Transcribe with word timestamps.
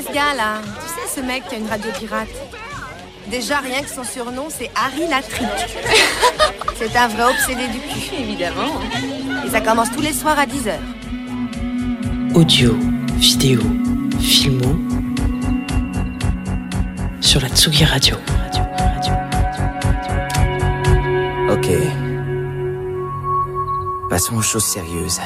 c'est 0.00 0.08
ce 0.08 0.14
gars-là. 0.14 0.60
Tu 0.82 0.88
sais, 0.88 1.20
ce 1.20 1.26
mec 1.26 1.44
qui 1.48 1.54
a 1.54 1.58
une 1.58 1.68
radio 1.68 1.90
pirate. 1.98 2.28
Déjà, 3.30 3.58
rien 3.58 3.82
que 3.82 3.88
son 3.88 4.04
surnom, 4.04 4.48
c'est 4.48 4.70
Harry 4.74 5.06
Latrick. 5.08 5.48
c'est 6.76 6.96
un 6.96 7.08
vrai 7.08 7.32
obsédé 7.32 7.68
du 7.68 7.78
cul. 7.78 8.14
Évidemment. 8.18 8.80
Et 9.46 9.50
ça 9.50 9.60
commence 9.60 9.90
tous 9.92 10.00
les 10.00 10.12
soirs 10.12 10.38
à 10.38 10.46
10h. 10.46 10.78
Audio, 12.34 12.76
vidéo, 13.16 13.60
filmo 14.20 14.76
sur 17.20 17.40
la 17.40 17.48
Tsugi 17.48 17.84
Radio. 17.84 18.16
Ok. 21.50 21.68
Passons 24.08 24.36
aux 24.36 24.42
choses 24.42 24.64
sérieuses. 24.64 25.20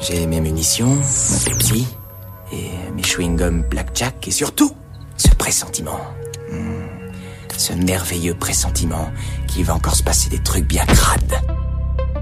J'ai 0.00 0.26
mes 0.26 0.40
munitions, 0.40 0.96
mon 0.96 1.38
Pepsi, 1.44 1.86
chewing-gums 3.14 3.68
Blackjack, 3.68 4.26
et 4.26 4.32
surtout, 4.32 4.72
ce 5.16 5.28
pressentiment. 5.28 6.00
Hmm. 6.50 7.12
Ce 7.56 7.72
merveilleux 7.72 8.34
pressentiment 8.34 9.12
qu'il 9.46 9.64
va 9.64 9.74
encore 9.74 9.94
se 9.94 10.02
passer 10.02 10.28
des 10.30 10.42
trucs 10.42 10.66
bien 10.66 10.84
crades. 10.86 11.63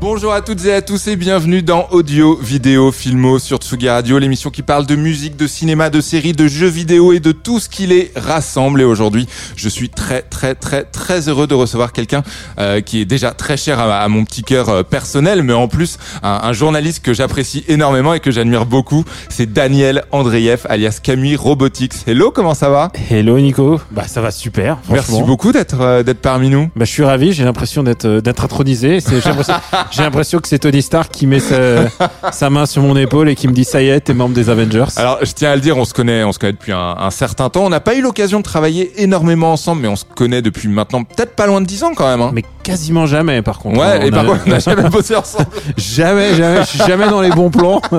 Bonjour 0.02 0.33
à 0.33 0.41
toutes 0.41 0.65
et 0.65 0.74
à 0.74 0.83
tous 0.83 1.06
et 1.06 1.15
bienvenue 1.15 1.62
dans 1.62 1.87
Audio, 1.92 2.37
Vidéo, 2.42 2.91
Filmo 2.91 3.38
sur 3.38 3.59
Tsugi 3.59 3.88
Radio, 3.88 4.19
l'émission 4.19 4.51
qui 4.51 4.62
parle 4.62 4.84
de 4.84 4.97
musique, 4.97 5.37
de 5.37 5.47
cinéma, 5.47 5.91
de 5.91 6.01
séries, 6.01 6.33
de 6.33 6.48
jeux 6.48 6.66
vidéo 6.66 7.12
et 7.12 7.20
de 7.20 7.30
tout 7.30 7.61
ce 7.61 7.69
qui 7.69 7.87
les 7.87 8.11
rassemble. 8.16 8.80
Et 8.80 8.84
aujourd'hui, 8.84 9.28
je 9.55 9.69
suis 9.69 9.88
très 9.91 10.23
très 10.23 10.56
très 10.56 10.83
très 10.83 11.28
heureux 11.28 11.47
de 11.47 11.55
recevoir 11.55 11.92
quelqu'un 11.92 12.25
euh, 12.59 12.80
qui 12.80 13.01
est 13.01 13.05
déjà 13.05 13.30
très 13.30 13.56
cher 13.56 13.78
à, 13.78 14.01
à 14.01 14.09
mon 14.09 14.25
petit 14.25 14.42
cœur 14.42 14.69
euh, 14.70 14.83
personnel, 14.83 15.45
mais 15.45 15.52
en 15.52 15.69
plus 15.69 15.98
un, 16.25 16.41
un 16.42 16.53
journaliste 16.53 17.05
que 17.05 17.14
j'apprécie 17.14 17.64
énormément 17.69 18.12
et 18.12 18.19
que 18.19 18.33
j'admire 18.33 18.66
beaucoup. 18.66 19.05
C'est 19.28 19.53
Daniel 19.53 20.03
Andreev, 20.11 20.66
alias 20.69 20.98
Camille 21.00 21.37
Robotics. 21.37 21.95
Hello, 22.09 22.33
comment 22.33 22.55
ça 22.55 22.70
va? 22.70 22.91
Hello 23.09 23.39
Nico, 23.39 23.81
bah 23.92 24.09
ça 24.09 24.20
va 24.20 24.33
super. 24.33 24.78
Merci 24.91 25.22
beaucoup 25.22 25.53
d'être 25.53 25.81
euh, 25.81 26.03
d'être 26.03 26.20
parmi 26.20 26.50
nous. 26.50 26.70
Bah 26.75 26.87
je 26.87 26.91
suis 26.91 27.05
ravi, 27.05 27.33
j'ai 27.33 27.44
l'impression 27.44 27.84
d'être 27.84 28.05
euh, 28.06 28.20
d'être 28.20 28.44
intronisé. 28.44 28.98
C'est- 28.98 29.20
J'ai 29.20 29.28
l'impression, 29.28 29.55
j'ai 29.92 30.02
l'impression 30.02 30.38
que 30.40 30.48
c'est 30.48 30.58
Tony 30.58 30.82
Stark 30.82 31.10
qui 31.12 31.26
met 31.26 31.40
sa, 31.40 31.84
sa 32.32 32.50
main 32.50 32.66
sur 32.66 32.82
mon 32.82 32.96
épaule 32.96 33.28
et 33.28 33.34
qui 33.34 33.46
me 33.46 33.52
dit 33.52 33.64
ça 33.64 33.82
y 33.82 33.88
est, 33.88 34.00
t'es 34.00 34.14
membre 34.14 34.34
des 34.34 34.50
Avengers. 34.50 34.86
Alors, 34.96 35.18
je 35.22 35.32
tiens 35.32 35.50
à 35.52 35.54
le 35.54 35.60
dire, 35.60 35.76
on 35.76 35.84
se 35.84 35.94
connaît, 35.94 36.24
on 36.24 36.32
se 36.32 36.38
connaît 36.38 36.52
depuis 36.52 36.72
un, 36.72 36.96
un 36.98 37.10
certain 37.10 37.48
temps. 37.50 37.64
On 37.64 37.68
n'a 37.68 37.80
pas 37.80 37.94
eu 37.94 38.00
l'occasion 38.02 38.38
de 38.38 38.44
travailler 38.44 39.02
énormément 39.02 39.52
ensemble, 39.52 39.82
mais 39.82 39.88
on 39.88 39.96
se 39.96 40.04
connaît 40.04 40.42
depuis 40.42 40.68
maintenant 40.68 41.04
peut-être 41.04 41.36
pas 41.36 41.46
loin 41.46 41.60
de 41.60 41.66
10 41.66 41.84
ans 41.84 41.92
quand 41.94 42.08
même. 42.08 42.20
Hein. 42.22 42.30
Mais 42.32 42.42
quasiment 42.62 43.06
jamais 43.06 43.42
par 43.42 43.58
contre. 43.58 43.78
Ouais, 43.78 43.98
On 44.00 44.06
et 44.06 44.10
par 44.10 44.24
contre, 44.24 44.40
on 44.46 44.50
n'a 44.50 44.58
jamais 44.60 44.88
bossé 44.88 45.14
ensemble. 45.14 45.46
jamais, 45.76 46.34
jamais, 46.34 46.60
je 46.62 46.66
suis 46.68 46.78
jamais 46.78 47.08
dans 47.08 47.20
les 47.20 47.30
bons 47.30 47.50
plans. 47.50 47.80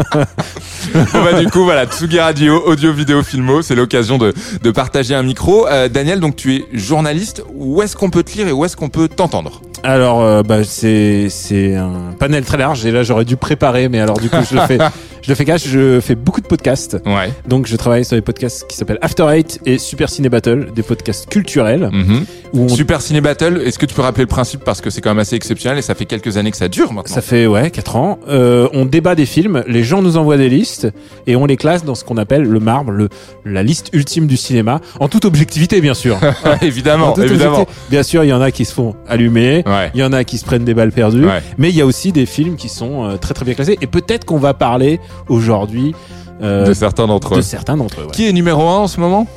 Bon, 0.94 1.23
bah, 1.23 1.39
du 1.39 1.47
coup, 1.47 1.64
voilà, 1.64 1.86
Tsugi 1.86 2.19
Radio, 2.19 2.61
audio, 2.66 2.91
vidéo, 2.91 3.23
filmo, 3.23 3.61
c'est 3.61 3.73
l'occasion 3.73 4.17
de, 4.17 4.33
de 4.61 4.71
partager 4.71 5.16
un 5.16 5.23
micro. 5.23 5.66
Euh, 5.67 5.88
Daniel, 5.88 6.19
donc 6.19 6.36
tu 6.36 6.55
es 6.55 6.66
journaliste. 6.73 7.41
Où 7.55 7.81
est-ce 7.81 7.95
qu'on 7.95 8.09
peut 8.09 8.21
te 8.23 8.33
lire 8.33 8.47
et 8.47 8.52
où 8.52 8.66
est-ce 8.66 8.75
qu'on 8.75 8.89
peut 8.89 9.08
t'entendre? 9.08 9.61
Alors 9.83 10.21
euh, 10.21 10.44
bah 10.44 10.64
c'est 10.64 11.27
c'est 11.30 11.75
un 11.84 12.14
panel 12.17 12.44
très 12.44 12.58
large 12.58 12.86
et 12.86 12.92
là 12.92 13.03
j'aurais 13.03 13.26
dû 13.26 13.38
préparer, 13.38 13.89
mais 13.89 14.00
alors 14.00 14.17
du 14.17 14.30
coup 14.30 14.38
je 14.50 14.56
le 14.56 14.62
fais, 14.62 14.78
je 15.24 15.30
le 15.30 15.36
fais 15.36 15.46
cash. 15.46 15.68
Je 15.68 16.00
fais 16.00 16.16
beaucoup 16.16 16.42
de 16.42 16.46
podcasts. 16.48 16.98
Ouais. 17.06 17.32
Donc 17.48 17.66
je 17.66 17.76
travaille 17.76 18.06
sur 18.06 18.16
des 18.16 18.22
podcasts 18.22 18.68
qui 18.68 18.78
s'appellent 18.78 19.00
After 19.02 19.26
Eight 19.32 19.60
et 19.66 19.78
Super 19.80 20.10
Ciné 20.10 20.30
Battle, 20.30 20.68
des 20.76 20.84
podcasts 20.84 21.28
culturels 21.30 21.90
Mhm. 21.92 22.26
où 22.54 22.62
on 22.66 22.68
Super 22.70 23.02
Ciné 23.02 23.22
Battle, 23.22 23.62
est-ce 23.66 23.80
que 23.80 23.86
tu 23.88 23.96
peux 23.96 24.02
rappeler 24.02 24.24
le 24.24 24.28
principe 24.28 24.64
parce 24.64 24.82
que 24.82 24.90
c'est 24.90 25.02
quand 25.02 25.10
même 25.12 25.20
assez 25.20 25.36
exceptionnel 25.36 25.80
et 25.80 25.82
ça 25.82 25.96
fait 25.96 26.06
quelques 26.06 26.38
années 26.38 26.52
que 26.52 26.58
ça 26.58 26.68
dure 26.68 26.94
maintenant. 26.94 27.14
Ça 27.16 27.22
fait 27.22 27.48
ouais 27.48 27.72
4 27.72 27.96
ans. 27.96 28.20
Euh, 28.28 28.68
on 28.74 28.86
débat 28.86 29.16
des 29.16 29.26
films, 29.26 29.64
les 29.68 29.84
gens 29.84 30.02
nous 30.02 30.18
envoient 30.18 30.38
des 30.38 30.50
listes 30.50 30.88
et 31.26 31.36
on 31.36 31.46
les 31.46 31.58
classe 31.58 31.84
dans 31.84 31.96
ce 31.96 32.04
qu'on 32.04 32.18
appelle 32.18 32.44
le 32.44 32.60
marbre, 32.60 32.92
le, 32.92 33.10
la 33.46 33.64
liste 33.64 33.90
ultime 33.94 34.28
du 34.28 34.38
cinéma, 34.38 34.82
en 35.00 35.08
toute 35.08 35.26
objectivité 35.26 35.82
bien 35.82 35.94
sûr. 35.94 36.20
Évidemment, 36.62 37.08
En 37.10 37.14
toute 37.14 37.24
évidemment. 37.26 37.62
objectivité. 37.62 37.88
Bien 37.90 38.04
sûr, 38.04 38.24
il 38.24 38.28
y 38.28 38.34
en 38.34 38.42
a 38.42 38.52
qui 38.52 38.66
se 38.66 38.74
font 38.74 38.95
allumer, 39.08 39.64
Ouais. 39.66 39.92
il 39.94 40.00
y 40.00 40.04
en 40.04 40.14
a 40.14 40.23
qui 40.23 40.38
se 40.38 40.45
prennent 40.45 40.66
des 40.66 40.73
balles 40.73 40.92
perdues, 40.92 41.26
Ouais. 41.26 41.42
mais 41.58 41.70
il 41.70 41.76
y 41.76 41.82
a 41.82 41.86
aussi 41.86 42.12
des 42.12 42.26
films 42.26 42.56
qui 42.56 42.70
sont 42.70 43.06
euh, 43.06 43.17
très 43.17 43.33
très 43.33 43.45
bien 43.45 43.54
classés 43.54 43.78
et 43.82 43.88
peut-être 43.88 44.26
qu'on 44.26 44.38
va 44.38 44.54
parler 44.54 45.00
aujourd'hui 45.28 45.96
euh, 46.42 46.66
De 46.66 46.74
certains 46.74 47.08
d'entre 47.08 47.34
de 47.36 47.40
eux. 47.40 47.42
certains 47.42 47.78
d'entre 47.78 48.02
eux. 48.02 48.06
ouais. 48.06 48.12
Qui 48.12 48.28
est 48.28 48.34
numéro 48.34 48.62
1 48.68 48.78
en 48.80 48.88
ce 48.88 49.00
moment? 49.00 49.28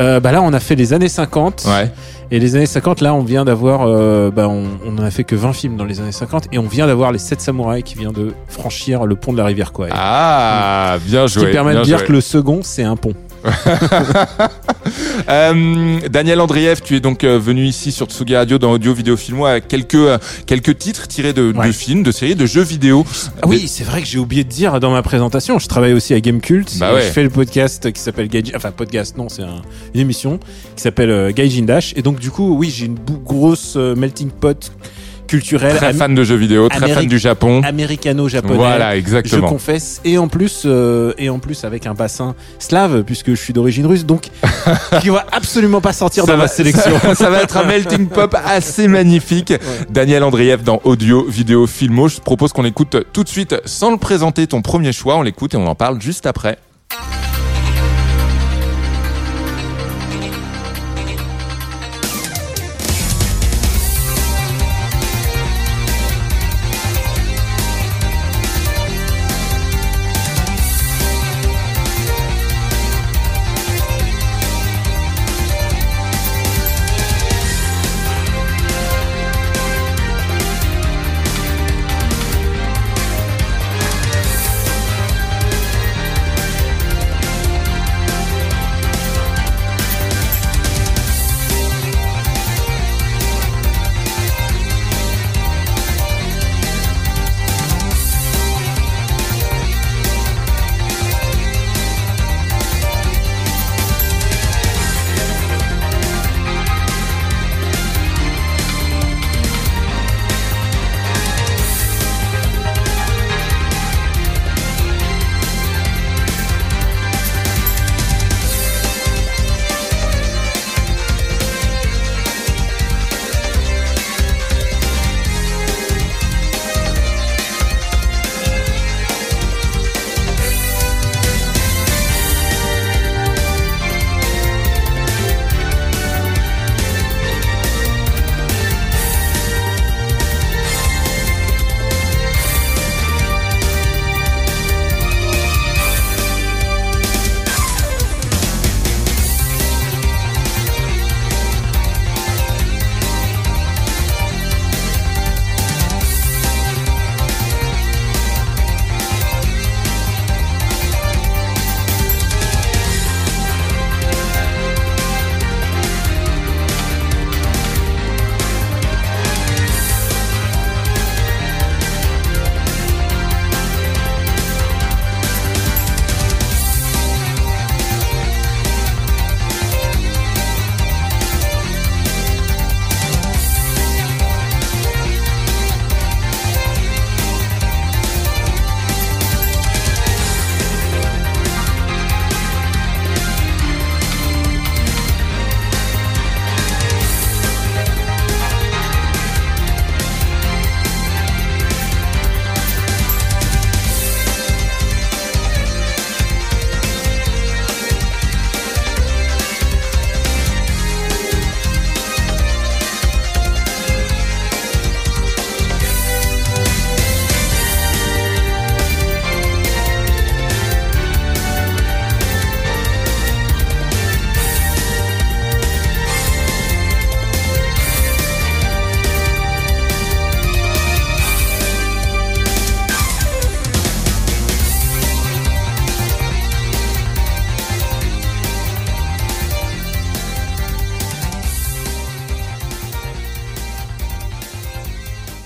Euh, 0.00 0.18
bah 0.18 0.32
là, 0.32 0.42
on 0.42 0.52
a 0.52 0.58
fait 0.60 0.74
les 0.74 0.92
années 0.92 1.08
50. 1.08 1.66
Ouais. 1.68 1.90
Et 2.32 2.40
les 2.40 2.56
années 2.56 2.66
50, 2.66 3.00
là, 3.00 3.14
on 3.14 3.22
vient 3.22 3.44
d'avoir, 3.44 3.82
euh, 3.86 4.30
bah, 4.30 4.48
on, 4.48 4.64
on 4.84 4.98
en 4.98 5.02
a 5.04 5.10
fait 5.10 5.22
que 5.22 5.36
20 5.36 5.52
films 5.52 5.76
dans 5.76 5.84
les 5.84 6.00
années 6.00 6.10
50, 6.10 6.46
et 6.52 6.58
on 6.58 6.66
vient 6.66 6.86
d'avoir 6.88 7.12
les 7.12 7.18
7 7.20 7.40
samouraïs 7.40 7.84
qui 7.84 7.94
vient 7.96 8.10
de 8.10 8.32
franchir 8.48 9.04
le 9.06 9.14
pont 9.14 9.32
de 9.32 9.38
la 9.38 9.44
rivière 9.44 9.72
Kwai. 9.72 9.90
Ah, 9.92 10.96
bien 11.06 11.28
ce 11.28 11.38
joué. 11.38 11.46
qui 11.46 11.52
permet 11.52 11.74
de 11.74 11.82
dire 11.82 11.98
joué. 11.98 12.06
que 12.08 12.12
le 12.12 12.20
second, 12.20 12.60
c'est 12.62 12.82
un 12.82 12.96
pont. 12.96 13.12
Euh, 15.28 16.00
Daniel 16.10 16.40
Andrieff, 16.40 16.82
tu 16.82 16.96
es 16.96 17.00
donc 17.00 17.24
euh, 17.24 17.38
venu 17.38 17.64
ici 17.64 17.92
sur 17.92 18.06
Tsugi 18.06 18.36
Radio 18.36 18.58
dans 18.58 18.72
Audio 18.72 18.92
Vidéo 18.94 19.16
Filmo 19.16 19.46
à 19.46 19.60
quelques 19.60 19.94
euh, 19.94 20.18
quelques 20.46 20.78
titres 20.78 21.08
tirés 21.08 21.32
de, 21.32 21.52
Ouais. 21.54 21.68
de 21.68 21.72
films, 21.72 22.02
de 22.02 22.10
séries, 22.12 22.34
de 22.34 22.46
jeux 22.46 22.62
vidéo. 22.62 23.04
Ah 23.42 23.46
oui, 23.46 23.66
c'est 23.68 23.84
vrai 23.84 24.00
que 24.02 24.06
j'ai 24.06 24.18
oublié 24.18 24.44
de 24.44 24.48
dire 24.48 24.80
dans 24.80 24.90
ma 24.90 25.02
présentation, 25.02 25.58
je 25.58 25.68
travaille 25.68 25.92
aussi 25.92 26.14
à 26.14 26.20
Gamecult. 26.20 26.78
Bah 26.78 26.94
ouais. 26.94 27.02
Je 27.02 27.10
fais 27.12 27.22
le 27.22 27.30
podcast 27.30 27.90
qui 27.92 28.00
s'appelle 28.00 28.28
Gaijin, 28.28 28.52
enfin 28.56 28.70
podcast, 28.72 29.16
non, 29.16 29.28
c'est 29.28 29.42
un- 29.42 29.62
une 29.94 30.00
émission 30.00 30.38
qui 30.76 30.82
s'appelle 30.82 31.32
Gaijin 31.32 31.62
Dash. 31.64 31.92
Et 31.96 32.02
donc 32.02 32.18
du 32.18 32.30
coup, 32.30 32.56
oui, 32.56 32.72
j'ai 32.74 32.86
une 32.86 32.98
grosse 33.24 33.76
melting 33.76 34.30
pot 34.30 34.72
culturelle, 35.26 35.76
Très 35.76 35.92
fan 35.92 36.14
de 36.14 36.24
jeux 36.24 36.36
vidéo, 36.36 36.68
très 36.68 36.92
fan 36.92 37.06
du 37.06 37.18
Japon. 37.18 37.62
américano-japonais. 37.64 38.54
Voilà, 38.54 38.92
Je 38.92 38.98
exactement. 38.98 39.48
confesse, 39.48 40.00
et 40.04 40.18
en 40.18 40.28
plus, 40.28 40.62
euh, 40.66 41.12
et 41.18 41.28
en 41.30 41.38
plus 41.38 41.64
avec 41.64 41.86
un 41.86 41.94
bassin 41.94 42.34
slave, 42.58 43.02
puisque 43.04 43.30
je 43.30 43.40
suis 43.40 43.52
d'origine 43.52 43.86
russe, 43.86 44.04
donc 44.04 44.28
qui 45.00 45.08
va 45.08 45.24
absolument 45.32 45.80
pas 45.80 45.92
sortir 45.92 46.26
dans 46.26 46.36
ma 46.36 46.48
sélection. 46.48 46.98
Ça, 47.00 47.14
ça 47.14 47.30
va 47.30 47.42
être 47.42 47.56
un 47.56 47.64
melting 47.64 48.08
pop 48.08 48.34
assez 48.44 48.88
magnifique. 48.88 49.52
Daniel 49.90 50.22
Andrieff 50.22 50.62
dans 50.62 50.80
Audio 50.84 51.24
Vidéo 51.28 51.66
Filmo. 51.66 52.08
Je 52.08 52.16
te 52.16 52.22
propose 52.22 52.52
qu'on 52.52 52.64
écoute 52.64 52.96
tout 53.12 53.24
de 53.24 53.28
suite, 53.28 53.56
sans 53.64 53.90
le 53.90 53.96
présenter, 53.98 54.46
ton 54.46 54.62
premier 54.62 54.92
choix. 54.92 55.16
On 55.16 55.22
l'écoute 55.22 55.54
et 55.54 55.56
on 55.56 55.66
en 55.66 55.74
parle 55.74 56.00
juste 56.00 56.26
après. 56.26 56.58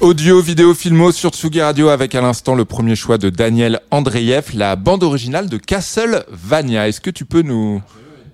Audio, 0.08 0.40
vidéo, 0.40 0.72
filmo 0.72 1.12
sur 1.12 1.32
Tsugi 1.32 1.60
Radio 1.60 1.90
avec 1.90 2.14
à 2.14 2.22
l'instant 2.22 2.54
le 2.54 2.64
premier 2.64 2.96
choix 2.96 3.18
de 3.18 3.28
Daniel 3.28 3.78
Andreev, 3.90 4.52
la 4.54 4.74
bande 4.74 5.02
originale 5.02 5.50
de 5.50 5.58
Castlevania. 5.58 6.88
Est-ce 6.88 7.02
que 7.02 7.10
tu 7.10 7.26
peux 7.26 7.42
nous 7.42 7.82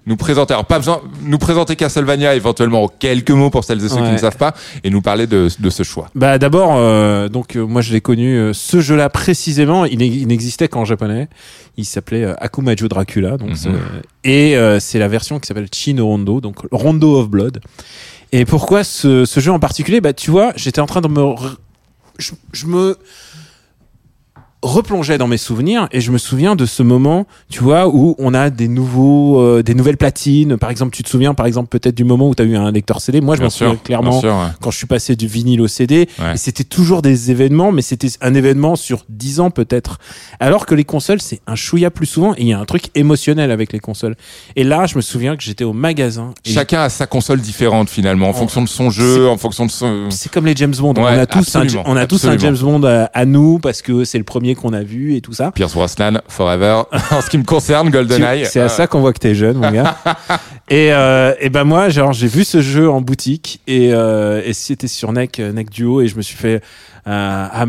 nous 0.06 0.14
présenter, 0.16 0.52
alors 0.54 0.66
pas 0.66 0.78
besoin, 0.78 1.00
nous 1.22 1.38
présenter 1.38 1.74
Castlevania 1.74 2.36
éventuellement 2.36 2.84
en 2.84 2.88
quelques 2.88 3.32
mots 3.32 3.50
pour 3.50 3.64
celles 3.64 3.84
et 3.84 3.88
ceux 3.88 3.96
qui 3.96 4.02
ne 4.12 4.18
savent 4.18 4.36
pas, 4.36 4.54
et 4.84 4.90
nous 4.90 5.02
parler 5.02 5.26
de, 5.26 5.48
de 5.58 5.70
ce 5.70 5.82
choix? 5.82 6.10
Bah 6.14 6.38
d'abord, 6.38 6.76
euh, 6.76 7.28
donc 7.28 7.56
euh, 7.56 7.66
moi 7.66 7.80
je 7.82 7.92
l'ai 7.92 8.00
connu 8.00 8.36
euh, 8.36 8.52
ce 8.52 8.80
jeu-là 8.80 9.08
précisément. 9.08 9.84
Il, 9.84 10.00
il 10.00 10.28
n'existait 10.28 10.68
qu'en 10.68 10.84
japonais. 10.84 11.28
Il 11.76 11.86
s'appelait 11.86 12.24
Akumajo 12.38 12.86
Dracula. 12.86 13.36
Donc 13.36 13.50
Mhm. 13.50 13.74
et 14.22 14.56
c'est 14.78 15.00
la 15.00 15.08
version 15.08 15.40
qui 15.40 15.48
s'appelle 15.48 15.66
Chino 15.74 16.06
Rondo, 16.06 16.40
donc 16.40 16.58
Rondo 16.70 17.18
of 17.18 17.28
Blood. 17.28 17.58
Et 18.32 18.44
pourquoi 18.46 18.82
ce, 18.82 19.24
ce 19.24 19.38
jeu 19.38 19.52
en 19.52 19.60
particulier? 19.60 20.00
Bah 20.00 20.12
tu 20.12 20.32
vois, 20.32 20.52
j'étais 20.56 20.80
en 20.80 20.86
train 20.86 21.00
de 21.00 21.06
me, 21.06 21.34
je, 22.18 22.66
me 22.66 22.94
replongeais 24.64 25.18
dans 25.18 25.26
mes 25.28 25.36
souvenirs 25.36 25.88
et 25.92 26.00
je 26.00 26.10
me 26.10 26.18
souviens 26.18 26.56
de 26.56 26.64
ce 26.66 26.82
moment, 26.82 27.26
tu 27.50 27.62
vois, 27.62 27.86
où 27.88 28.14
on 28.18 28.32
a 28.34 28.50
des 28.50 28.66
nouveaux, 28.68 29.40
euh, 29.40 29.62
des 29.62 29.74
nouvelles 29.74 29.96
platines. 29.96 30.56
Par 30.56 30.70
exemple, 30.70 30.94
tu 30.96 31.02
te 31.02 31.08
souviens, 31.08 31.34
par 31.34 31.46
exemple, 31.46 31.68
peut-être 31.68 31.94
du 31.94 32.04
moment 32.04 32.28
où 32.28 32.34
tu 32.34 32.42
as 32.42 32.46
eu 32.46 32.56
un 32.56 32.70
lecteur 32.72 33.00
CD. 33.00 33.20
Moi, 33.20 33.36
je 33.36 33.42
m'en 33.42 33.50
souviens 33.50 33.76
clairement 33.76 34.10
bien 34.10 34.20
sûr, 34.20 34.30
ouais. 34.30 34.48
quand 34.60 34.70
je 34.70 34.78
suis 34.78 34.86
passé 34.86 35.16
du 35.16 35.26
vinyle 35.26 35.60
au 35.60 35.68
CD. 35.68 36.08
Ouais. 36.18 36.34
Et 36.34 36.36
c'était 36.36 36.64
toujours 36.64 37.02
des 37.02 37.30
événements, 37.30 37.72
mais 37.72 37.82
c'était 37.82 38.08
un 38.20 38.34
événement 38.34 38.74
sur 38.76 39.04
10 39.10 39.40
ans 39.40 39.50
peut-être. 39.50 39.98
Alors 40.40 40.66
que 40.66 40.74
les 40.74 40.84
consoles, 40.84 41.20
c'est 41.20 41.40
un 41.46 41.54
chouïa 41.54 41.90
plus 41.90 42.06
souvent 42.06 42.34
et 42.34 42.40
il 42.42 42.46
y 42.48 42.52
a 42.52 42.58
un 42.58 42.64
truc 42.64 42.84
émotionnel 42.94 43.50
avec 43.50 43.72
les 43.72 43.80
consoles. 43.80 44.16
Et 44.56 44.64
là, 44.64 44.86
je 44.86 44.96
me 44.96 45.02
souviens 45.02 45.36
que 45.36 45.42
j'étais 45.42 45.64
au 45.64 45.72
magasin. 45.74 46.32
et 46.44 46.50
Chacun 46.52 46.80
a 46.82 46.88
sa 46.88 47.06
console 47.06 47.40
différente 47.40 47.90
finalement, 47.90 48.28
en 48.28 48.30
Oh. 48.30 48.36
fonction 48.36 48.62
de 48.62 48.68
son 48.68 48.90
jeu, 48.90 49.28
en 49.28 49.36
fonction 49.36 49.66
de 49.66 49.70
son. 49.70 50.10
c'est 50.10 50.30
comme 50.32 50.46
les 50.46 50.56
James 50.56 50.74
Bond. 50.76 50.94
Ouais, 50.94 51.02
on 51.02 51.18
a 51.18 51.26
tous, 51.26 51.54
un, 51.56 51.66
on 51.84 51.96
a 51.96 52.06
tous 52.06 52.24
un. 52.24 52.36
James 52.38 52.56
Bond 52.56 52.82
à, 52.84 53.04
à 53.14 53.24
nous 53.26 53.58
parce 53.58 53.80
que 53.82 54.04
c'est 54.04 54.18
le 54.18 54.24
premier 54.24 54.53
qu'on 54.54 54.72
a 54.72 54.82
vu 54.82 55.14
et 55.16 55.20
tout 55.20 55.32
ça. 55.32 55.52
Pierce 55.52 55.74
Brosnan, 55.74 56.20
Forever. 56.28 56.82
en 57.10 57.20
ce 57.20 57.30
qui 57.30 57.38
me 57.38 57.44
concerne, 57.44 57.90
GoldenEye. 57.90 58.46
C'est 58.46 58.60
à 58.60 58.64
euh, 58.64 58.68
ça 58.68 58.86
qu'on 58.86 59.00
voit 59.00 59.12
que 59.12 59.18
t'es 59.18 59.34
jeune, 59.34 59.56
mon 59.58 59.70
gars. 59.70 59.96
et, 60.70 60.92
euh, 60.92 61.34
et 61.40 61.48
ben 61.50 61.64
moi, 61.64 61.88
genre, 61.88 62.12
j'ai 62.12 62.28
vu 62.28 62.44
ce 62.44 62.60
jeu 62.60 62.90
en 62.90 63.00
boutique 63.00 63.60
et, 63.66 63.92
euh, 63.92 64.42
et 64.44 64.52
c'était 64.52 64.88
sur 64.88 65.12
NEC, 65.12 65.38
NEC 65.38 65.70
Duo 65.70 66.00
et 66.00 66.08
je 66.08 66.16
me 66.16 66.22
suis 66.22 66.36
fait. 66.36 66.62
Euh, 67.06 67.46
ah, 67.52 67.64
en 67.66 67.68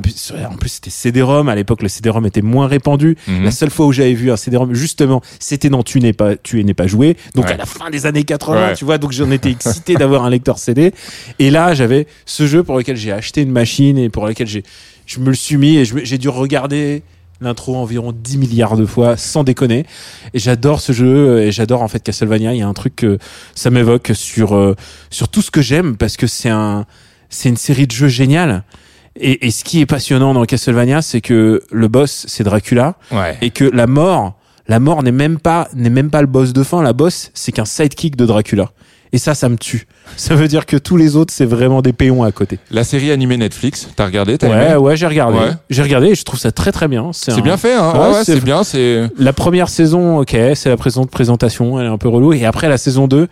plus, 0.55 0.69
c'était 0.69 0.89
CD-ROM. 0.89 1.49
À 1.49 1.55
l'époque, 1.55 1.81
le 1.81 1.89
CD-ROM 1.89 2.25
était 2.25 2.41
moins 2.41 2.67
répandu. 2.67 3.17
mhm. 3.27 3.43
La 3.43 3.51
seule 3.51 3.69
fois 3.69 3.85
où 3.85 3.91
j'avais 3.91 4.13
vu 4.13 4.31
un 4.31 4.37
CD-ROM, 4.37 4.73
justement, 4.73 5.21
c'était 5.39 5.67
dans 5.69 5.83
Tu 5.83 5.99
n'es 5.99 6.13
pas, 6.13 6.37
tu 6.37 6.63
n'es 6.63 6.73
pas 6.73 6.87
joué. 6.87 7.17
Donc 7.35 7.45
Ouais. 7.45 7.51
à 7.51 7.57
la 7.57 7.65
fin 7.65 7.89
des 7.89 8.05
années 8.05 8.23
80, 8.23 8.67
Ouais. 8.67 8.73
tu 8.75 8.85
vois. 8.85 8.97
Donc 8.97 9.11
j'en 9.11 9.29
étais 9.31 9.51
excité 9.51 9.95
d'avoir 9.95 10.23
un 10.23 10.29
lecteur 10.29 10.57
CD. 10.57 10.93
Et 11.39 11.49
là, 11.49 11.73
j'avais 11.73 12.07
ce 12.25 12.47
jeu 12.47 12.63
pour 12.63 12.77
lequel 12.77 12.95
j'ai 12.95 13.11
acheté 13.11 13.41
une 13.41 13.51
machine 13.51 13.97
et 13.97 14.07
pour 14.09 14.25
lequel 14.25 14.47
j'ai, 14.47 14.63
je 15.05 15.19
me 15.19 15.27
le 15.27 15.35
suis 15.35 15.57
mis 15.57 15.77
et 15.77 15.85
j'ai 15.85 16.17
dû 16.17 16.29
regarder 16.29 17.03
l'intro 17.41 17.75
environ 17.75 18.13
10 18.13 18.37
milliards 18.37 18.77
de 18.77 18.85
fois 18.85 19.17
sans 19.17 19.43
déconner. 19.43 19.85
Et 20.33 20.39
j'adore 20.39 20.79
ce 20.79 20.93
jeu 20.93 21.41
et 21.41 21.51
j'adore 21.51 21.81
en 21.81 21.87
fait 21.87 22.01
Castlevania. 22.01 22.53
Il 22.53 22.59
y 22.59 22.61
a 22.61 22.67
un 22.67 22.73
truc 22.73 22.95
que 22.95 23.17
ça 23.55 23.69
m'évoque 23.69 24.11
sur 24.13 24.55
euh, 24.55 24.75
sur 25.09 25.27
tout 25.27 25.41
ce 25.41 25.51
que 25.51 25.61
j'aime 25.61 25.97
parce 25.97 26.17
que 26.17 26.27
c'est 26.27 26.49
un 26.49 26.85
c'est 27.29 27.49
une 27.49 27.57
série 27.57 27.87
de 27.87 27.91
jeux 27.91 28.07
géniale 28.07 28.63
et, 29.17 29.47
et 29.47 29.51
ce 29.51 29.63
qui 29.63 29.81
est 29.81 29.85
passionnant 29.85 30.33
dans 30.33 30.45
Castlevania 30.45 31.01
c'est 31.01 31.21
que 31.21 31.61
le 31.71 31.87
boss 31.87 32.25
c'est 32.27 32.43
Dracula. 32.43 32.95
Ouais. 33.11 33.37
et 33.41 33.49
que 33.49 33.65
la 33.65 33.87
mort 33.87 34.37
la 34.67 34.79
mort 34.79 35.03
n'est 35.03 35.11
même 35.11 35.39
pas 35.39 35.67
n'est 35.73 35.89
même 35.89 36.09
pas 36.09 36.21
le 36.21 36.27
boss 36.27 36.53
de 36.53 36.63
fin. 36.63 36.81
La 36.81 36.93
boss 36.93 37.31
c'est 37.33 37.51
qu'un 37.51 37.65
sidekick 37.65 38.15
de 38.15 38.25
Dracula 38.25 38.71
et 39.15 39.17
ça 39.17 39.33
ça 39.33 39.47
me 39.49 39.55
tue 39.57 39.87
ça 40.17 40.35
veut 40.35 40.47
dire 40.49 40.65
que 40.65 40.75
tous 40.77 40.97
les 40.97 41.15
autres 41.15 41.33
c'est 41.33 41.45
vraiment 41.45 41.81
des 41.81 41.93
péons 41.93 42.23
à 42.23 42.31
côté 42.31 42.59
La 42.69 42.83
série 42.83 43.11
animée 43.11 43.37
Netflix, 43.37 43.87
t'as 43.95 44.05
regardé, 44.05 44.37
t'as 44.37 44.49
ouais 44.49 44.65
aimé 44.71 44.75
ouais 44.75 44.95
j'ai 44.97 45.07
regardé 45.07 45.37
Ouais. 45.39 45.51
j'ai 45.69 45.81
regardé 45.81 46.07
et 46.07 46.15
je 46.15 46.23
trouve 46.23 46.39
ça 46.39 46.51
très 46.51 46.71
très 46.71 46.87
bien 46.87 47.11
C'est 47.13 47.31
un- 47.31 47.39
bien 47.39 47.57
fait, 47.57 47.73
hein. 47.73 47.93
Ouais, 47.97 48.23
c'est- 48.23 48.33
c'est 48.35 48.43
bien, 48.43 48.63
c'est. 48.63 49.03
la 49.17 49.33
première 49.33 49.69
saison, 49.69 50.19
ok, 50.19 50.35
c'est 50.55 50.69
la 50.69 50.77
présente 50.77 51.09
présentation, 51.09 51.79
elle 51.79 51.85
est 51.87 51.89
un 51.89 51.97
peu 51.97 52.09
relou. 52.09 52.33
Et 52.33 52.45
après 52.45 52.67
la 52.69 52.77
saison 52.77 53.07
2, 53.07 53.27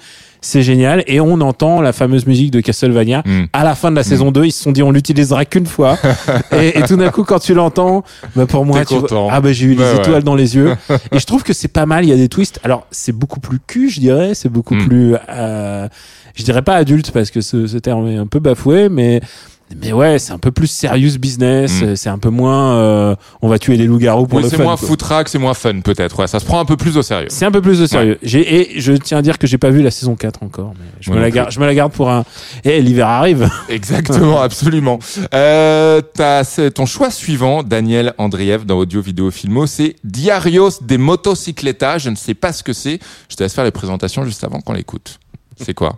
c'est 0.46 0.62
génial. 0.62 1.04
Et 1.08 1.20
on 1.20 1.40
entend 1.42 1.82
la 1.82 1.94
fameuse 1.94 2.28
musique 2.28 2.52
de 2.52 2.60
Castlevania. 2.62 3.24
Hmm. 3.26 3.46
À 3.54 3.64
la 3.64 3.74
fin 3.76 3.90
de 3.90 3.96
la 3.96 4.04
saison 4.04 4.32
2, 4.32 4.46
ils 4.46 4.52
se 4.52 4.62
sont 4.62 4.72
dit 4.72 4.84
on 4.84 4.92
l'utilisera 4.92 5.46
qu'une 5.46 5.66
fois. 5.66 5.98
et, 6.52 6.78
et 6.78 6.84
tout 6.84 6.98
d'un 6.98 7.10
coup, 7.10 7.24
quand 7.24 7.40
tu 7.40 7.54
l'entends, 7.54 8.04
bah 8.36 8.46
pour 8.46 8.66
moi, 8.66 8.84
tu 8.86 8.96
vois- 8.96 9.30
ah 9.32 9.42
bah 9.42 9.54
j'ai 9.54 9.66
eu 9.68 9.76
Bah 9.76 9.84
les 9.90 9.94
ouais. 9.98 10.02
étoiles 10.04 10.24
dans 10.24 10.36
les 10.36 10.56
yeux. 10.56 10.76
et 11.12 11.20
je 11.20 11.26
trouve 11.26 11.44
que 11.44 11.54
c'est 11.54 11.68
pas 11.70 11.86
mal. 11.86 12.04
Il 12.06 12.10
y 12.10 12.14
a 12.14 12.18
des 12.18 12.30
twists. 12.30 12.60
Alors 12.64 12.86
c'est 12.92 13.14
beaucoup 13.14 13.40
plus 13.40 13.60
cul, 13.66 13.90
je 13.90 14.00
dirais. 14.00 14.34
C'est 14.36 14.50
beaucoup 14.50 14.76
Hmm. 14.76 14.88
plus, 14.88 15.16
euh, 15.30 15.88
je 16.36 16.44
dirais 16.44 16.62
pas 16.62 16.76
adulte 16.76 17.12
parce 17.12 17.32
que 17.32 17.42
ce, 17.42 17.66
ce 17.68 17.78
terme 17.78 18.08
est 18.08 18.18
un 18.18 18.28
peu 18.28 18.40
bafoué, 18.40 18.90
mais 18.90 19.22
mais 19.82 19.92
ouais, 19.94 20.20
c'est 20.20 20.34
un 20.34 20.38
peu 20.38 20.52
plus 20.52 20.68
serious 20.68 21.18
business. 21.18 21.82
Mm. 21.82 21.96
C'est 21.96 22.10
un 22.10 22.18
peu 22.20 22.30
moins, 22.30 22.76
euh, 22.76 23.16
on 23.42 23.48
va 23.50 23.58
tuer 23.58 23.78
des 23.78 23.86
loups-garous 23.86 24.28
pour 24.28 24.38
Oui, 24.38 24.44
le 24.44 24.50
c'est 24.50 24.58
fun. 24.58 24.64
moins 24.64 24.78
quoi. 24.78 24.88
footrack, 24.88 25.30
c'est 25.30 25.40
moins 25.40 25.54
fun 25.54 25.82
peut-être. 25.82 26.20
Ouais, 26.20 26.28
ça 26.28 26.40
se 26.40 26.46
prend 26.46 26.60
un 26.60 26.66
peu 26.66 26.78
plus 26.78 26.96
au 26.98 27.02
sérieux. 27.02 27.28
C'est 27.30 27.46
un 27.46 27.52
peu 27.52 27.62
plus 27.62 27.80
de 27.80 27.86
sérieux. 27.88 28.20
J'ai 28.22 28.76
et 28.76 28.80
je 28.82 28.94
tiens 28.94 29.18
à 29.18 29.22
dire 29.22 29.38
que 29.40 29.48
j'ai 29.48 29.58
pas 29.58 29.70
vu 29.72 29.82
la 29.82 29.90
saison 29.92 30.16
4 30.16 30.44
encore, 30.44 30.74
mais 30.80 30.86
je 31.00 31.12
me 31.12 31.20
la 31.20 31.32
garde, 31.32 31.52
je 31.52 31.60
me 31.60 31.66
la 31.66 31.74
garde 31.74 31.92
pour 31.92 32.10
un. 32.12 32.24
Et 32.64 32.82
l'hiver 32.82 33.08
arrive. 33.08 33.50
Exactement, 33.70 34.42
absolument. 34.42 35.00
Euh, 35.34 36.02
t'as- 36.14 36.44
c'est 36.44 36.72
ton 36.72 36.86
choix 36.86 37.10
suivant, 37.10 37.64
Daniel 37.64 38.14
Andriev, 38.18 38.66
dans 38.66 38.78
Audio 38.78 39.02
Vidéo 39.02 39.32
Filmo, 39.32 39.66
c'est 39.66 39.96
Diarios 40.04 40.70
des 40.82 40.98
Motocicletas. 41.00 41.98
Je 42.00 42.10
ne 42.10 42.16
sais 42.16 42.34
pas 42.36 42.54
ce 42.54 42.64
que 42.64 42.74
c'est. 42.74 43.00
Je 43.30 43.36
te 43.36 43.44
laisse 43.44 43.54
faire 43.54 43.64
les 43.64 43.72
présentations 43.72 44.24
juste 44.26 44.44
avant 44.44 44.62
qu'on 44.62 44.74
l'écoute. 44.74 45.20
C'est 45.60 45.74
quoi? 45.74 45.98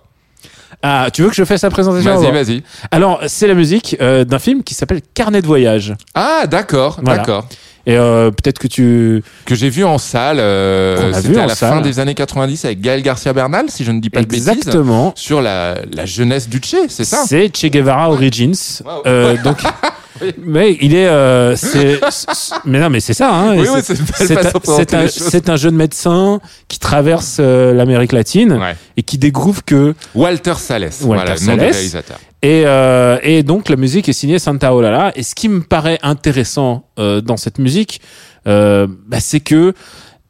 Ah, 0.84 1.08
tu 1.12 1.22
veux 1.24 1.30
que 1.30 1.36
je 1.36 1.44
fasse 1.44 1.64
la 1.64 1.70
présentation 1.70 2.20
Vas-y, 2.20 2.32
vas-y. 2.32 2.64
Alors, 2.92 3.20
c'est 3.28 3.48
la 3.48 3.54
musique 3.56 3.96
euh, 4.02 4.24
d'un 4.26 4.40
film 4.40 4.64
qui 4.64 4.74
s'appelle 4.74 5.02
Carnet 5.14 5.42
de 5.42 5.48
voyage. 5.48 5.94
Ah, 6.14 6.46
d'accord, 6.48 7.00
Voilà. 7.04 7.20
d'accord. 7.20 7.48
Et 7.88 7.96
euh, 7.98 8.32
peut-être 8.32 8.58
que 8.58 8.68
tu. 8.68 9.24
Que 9.46 9.54
j'ai 9.54 9.70
vu 9.70 9.84
en 9.84 10.00
salle. 10.00 10.40
euh, 10.40 11.14
C'était 11.14 11.40
à 11.40 11.46
la 11.46 11.54
salle. 11.56 11.70
fin 11.76 11.82
des 11.82 12.00
années 12.00 12.16
90 12.16 12.66
avec 12.66 12.82
Gaël 12.82 13.04
Garcia 13.04 13.32
Bernal, 13.32 13.66
si 13.70 13.84
je 13.84 13.92
ne 13.92 14.00
dis 14.02 14.10
pas 14.10 14.22
de 14.22 14.26
bêtises. 14.26 14.48
Exactement. 14.50 15.14
Sur 15.16 15.40
la, 15.40 15.76
la 15.94 16.06
jeunesse 16.08 16.50
du 16.50 16.60
Che, 16.60 16.88
c'est 16.90 17.06
ça? 17.06 17.26
C'est 17.28 17.56
Che 17.56 17.68
Guevara 17.68 18.10
Origins. 18.10 18.82
Wow. 18.84 19.04
Euh, 19.06 19.38
donc, 19.44 19.58
mais 20.38 20.78
il 20.82 20.96
est. 20.96 21.08
euh, 21.08 21.56
c'est, 21.56 22.00
mais 22.66 22.80
non, 22.80 22.90
mais 22.90 23.00
c'est 23.00 23.14
ça. 23.14 23.34
Hein, 23.34 23.56
Oui, 23.58 23.66
Et 23.66 23.70
oui, 23.70 23.80
c'est- 23.84 24.94
un, 24.94 25.08
c'est 25.08 25.50
jeune 25.58 25.76
médecin 25.76 26.40
qui 26.68 26.80
traverse 26.80 27.38
euh, 27.40 27.74
l'Amérique 27.74 28.12
latine 28.12 28.54
Ouais. 28.54 28.76
et 28.98 29.04
qui 29.04 29.18
découvre 29.18 29.64
que 29.66 29.94
Walter 30.14 30.54
Sales, 30.58 30.90
voilà, 31.02 31.24
le 31.24 31.30
nom 31.46 31.54
du 31.54 31.60
Sales. 31.60 31.72
réalisateur. 31.72 32.18
Et, 32.42 32.64
euh, 32.66 33.18
et 33.24 33.44
donc 33.44 33.70
la 33.70 33.76
musique 33.76 34.08
est 34.08 34.14
signée 34.14 34.40
Santa 34.40 34.74
Olala. 34.76 35.12
Et 35.16 35.24
ce 35.24 35.34
qui 35.36 35.50
me 35.50 35.62
paraît 35.62 36.00
intéressant 36.04 36.88
dans 36.98 37.38
cette 37.38 37.60
musique, 37.60 38.02
bah, 38.46 38.88
c'est 39.20 39.40
que 39.40 39.74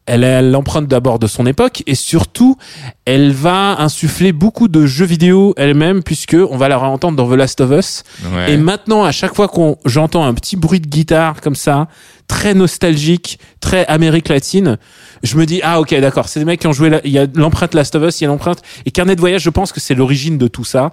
elle 0.06 0.24
a 0.24 0.42
l'empreinte 0.42 0.88
d'abord 0.88 1.20
de 1.20 1.28
son 1.28 1.46
époque 1.46 1.84
et 1.88 1.96
surtout 1.96 2.58
elle 3.06 3.32
va 3.32 3.80
insuffler 3.80 4.32
beaucoup 4.32 4.68
de 4.68 4.86
jeux 4.86 5.06
vidéo 5.06 5.54
elle-même 5.58 6.04
puisque 6.04 6.36
on 6.36 6.58
va 6.58 6.68
la 6.70 6.80
entendre 6.80 7.18
dans 7.18 7.28
The 7.28 7.38
Last 7.38 7.62
of 7.62 7.72
Us. 7.72 8.04
Ouais. 8.32 8.54
Et 8.54 8.58
maintenant 8.58 9.04
à 9.04 9.12
chaque 9.12 9.36
fois 9.36 9.48
qu'on 9.48 9.78
j'entends 9.86 10.26
un 10.26 10.34
petit 10.34 10.56
bruit 10.56 10.80
de 10.80 10.88
guitare 10.88 11.42
comme 11.42 11.56
ça, 11.56 11.88
très 12.28 12.54
nostalgique, 12.54 13.40
très 13.60 13.86
Amérique 13.88 14.30
latine, 14.30 14.78
je 15.24 15.38
me 15.38 15.46
dis 15.46 15.60
ah 15.64 15.80
ok 15.80 15.94
d'accord 16.00 16.28
c'est 16.28 16.40
des 16.40 16.46
mecs 16.46 16.60
qui 16.60 16.68
ont 16.68 16.74
joué 16.74 16.90
la- 16.90 17.02
il 17.06 17.12
y 17.12 17.20
a 17.20 17.26
l'empreinte 17.36 17.74
Last 17.74 17.96
of 17.96 18.04
Us, 18.04 18.20
il 18.20 18.24
y 18.24 18.28
a 18.28 18.30
l'empreinte 18.30 18.62
et 18.86 18.92
Carnet 18.92 19.16
de 19.16 19.20
voyage 19.22 19.42
je 19.42 19.50
pense 19.50 19.72
que 19.72 19.80
c'est 19.80 19.96
l'origine 19.96 20.38
de 20.38 20.48
tout 20.48 20.64
ça. 20.66 20.92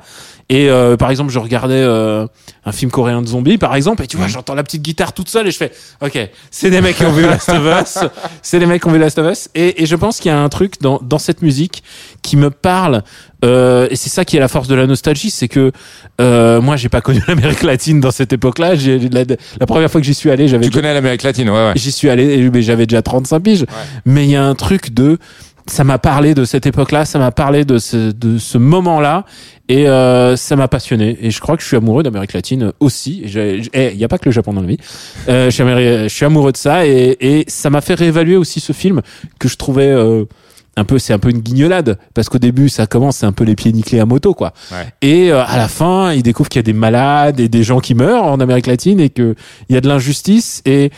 Et 0.48 0.68
euh, 0.68 0.96
par 0.98 1.10
exemple, 1.10 1.30
je 1.32 1.38
regardais 1.38 1.74
euh, 1.76 2.26
un 2.66 2.72
film 2.72 2.90
coréen 2.90 3.22
de 3.22 3.26
zombies, 3.28 3.56
par 3.56 3.74
exemple, 3.74 4.02
et 4.02 4.06
tu 4.06 4.18
vois, 4.18 4.26
Mhm. 4.26 4.32
j'entends 4.32 4.54
la 4.54 4.62
petite 4.62 4.82
guitare 4.82 5.14
toute 5.14 5.28
seule, 5.30 5.46
et 5.46 5.50
je 5.50 5.56
fais, 5.56 5.72
ok, 6.02 6.18
c'est 6.50 6.68
des 6.68 6.82
mecs 6.82 6.96
qui 6.96 7.04
ont 7.06 7.12
vu 7.12 7.22
Last 7.22 7.48
of 7.48 7.62
Us, 7.80 7.98
c'est 8.42 8.58
des 8.58 8.66
mecs 8.66 8.82
qui 8.82 8.88
ont 8.88 8.92
vu 8.92 8.98
Last 8.98 9.18
of 9.18 9.32
Us, 9.32 9.48
et, 9.54 9.82
et 9.82 9.86
je 9.86 9.96
pense 9.96 10.18
qu'il 10.18 10.30
y 10.30 10.34
a 10.34 10.38
un 10.38 10.48
truc 10.50 10.82
dans, 10.82 10.98
dans 11.02 11.18
cette 11.18 11.40
musique 11.40 11.82
qui 12.20 12.36
me 12.36 12.50
parle, 12.50 13.02
euh, 13.44 13.86
et 13.90 13.96
c'est 13.96 14.10
ça 14.10 14.26
qui 14.26 14.36
est 14.36 14.40
la 14.40 14.48
force 14.48 14.68
de 14.68 14.74
la 14.74 14.86
nostalgie, 14.86 15.30
c'est 15.30 15.48
que 15.48 15.72
euh, 16.20 16.60
moi, 16.60 16.76
j'ai 16.76 16.90
pas 16.90 17.00
connu 17.00 17.22
l'Amérique 17.28 17.62
latine 17.62 18.00
dans 18.00 18.10
cette 18.10 18.32
époque-là. 18.34 18.74
La, 18.74 19.24
la 19.58 19.66
première 19.66 19.90
fois 19.90 20.00
que 20.02 20.06
j'y 20.06 20.14
suis 20.14 20.30
allé, 20.30 20.48
j'avais 20.48 20.64
Tu 20.66 20.70
connais 20.70 20.92
l'Amérique 20.92 21.22
latine, 21.25 21.50
ouais, 21.50 21.57
ouais. 21.69 21.73
J'y 21.76 21.93
suis 21.93 22.09
allé, 22.11 22.50
mais 22.50 22.62
j'avais 22.62 22.87
déjà 22.87 23.02
35 23.02 23.41
piges. 23.41 23.67
Mais 24.05 24.25
il 24.25 24.31
y 24.31 24.37
a 24.37 24.45
un 24.45 24.55
truc 24.55 24.93
de, 24.95 25.19
ça 25.67 25.85
m'a 25.85 25.99
parlé 25.99 26.35
de 26.35 26.45
cette 26.45 26.67
époque-là, 26.67 27.05
ça 27.05 27.19
m'a 27.19 27.31
parlé 27.31 27.64
de 27.64 27.79
ce, 27.79 28.11
de 28.11 28.38
ce 28.38 28.59
moment-là, 28.59 29.25
et 29.69 29.88
euh, 29.88 30.37
ça 30.37 30.57
m'a 30.57 30.69
passionné. 30.69 31.17
Et 31.23 31.31
je 31.31 31.41
crois 31.41 31.57
que 31.57 31.62
je 31.62 31.69
suis 31.69 31.76
amoureux 31.76 32.02
d'Amérique 32.02 32.33
latine 32.33 32.73
aussi. 32.81 33.23
Il 33.25 33.97
n'y 33.97 34.05
a 34.05 34.09
pas 34.09 34.19
que 34.19 34.26
le 34.26 34.33
Japon 34.33 34.52
dans 34.52 34.61
la 34.61 34.67
vie. 34.67 34.76
Euh, 35.29 35.47
je, 35.47 35.50
suis 35.50 35.62
améri- 35.62 36.02
je 36.05 36.09
suis 36.14 36.25
amoureux 36.26 36.52
de 36.52 36.57
ça, 36.57 36.87
et, 36.87 37.17
et 37.21 37.45
ça 37.49 37.71
m'a 37.71 37.81
fait 37.81 37.95
réévaluer 37.95 38.37
aussi 38.37 38.61
ce 38.61 38.73
film 38.73 39.00
que 39.38 39.49
je 39.49 39.57
trouvais 39.57 39.87
euh, 39.88 40.25
un 40.76 40.85
peu, 40.85 40.99
c'est 40.99 41.12
un 41.12 41.19
peu 41.19 41.31
une 41.31 41.41
guignolade, 41.41 41.99
parce 42.14 42.29
qu'au 42.29 42.38
début, 42.38 42.69
ça 42.69 42.87
commence, 42.87 43.19
c'est 43.19 43.26
un 43.26 43.33
peu 43.33 43.45
les 43.45 43.55
pieds 43.55 43.73
nickelés 43.73 44.00
à 44.00 44.07
moto, 44.07 44.33
quoi. 44.35 44.52
Ouais. 44.71 44.87
Et 45.02 45.31
euh, 45.31 45.45
à 45.45 45.57
la 45.57 45.69
fin, 45.69 46.12
il 46.12 46.23
découvre 46.23 46.49
qu'il 46.49 46.59
y 46.59 46.61
a 46.61 46.62
des 46.64 46.73
malades 46.73 47.41
et 47.41 47.49
des 47.49 47.62
gens 47.62 47.81
qui 47.81 47.95
meurent 47.95 48.25
en 48.25 48.41
Amérique 48.41 48.67
latine 48.67 49.00
et 49.00 49.11
que 49.11 49.35
il 49.69 49.75
y 49.75 49.79
a 49.79 49.81
de 49.81 49.88
l'injustice 49.88 50.62
et 50.64 50.91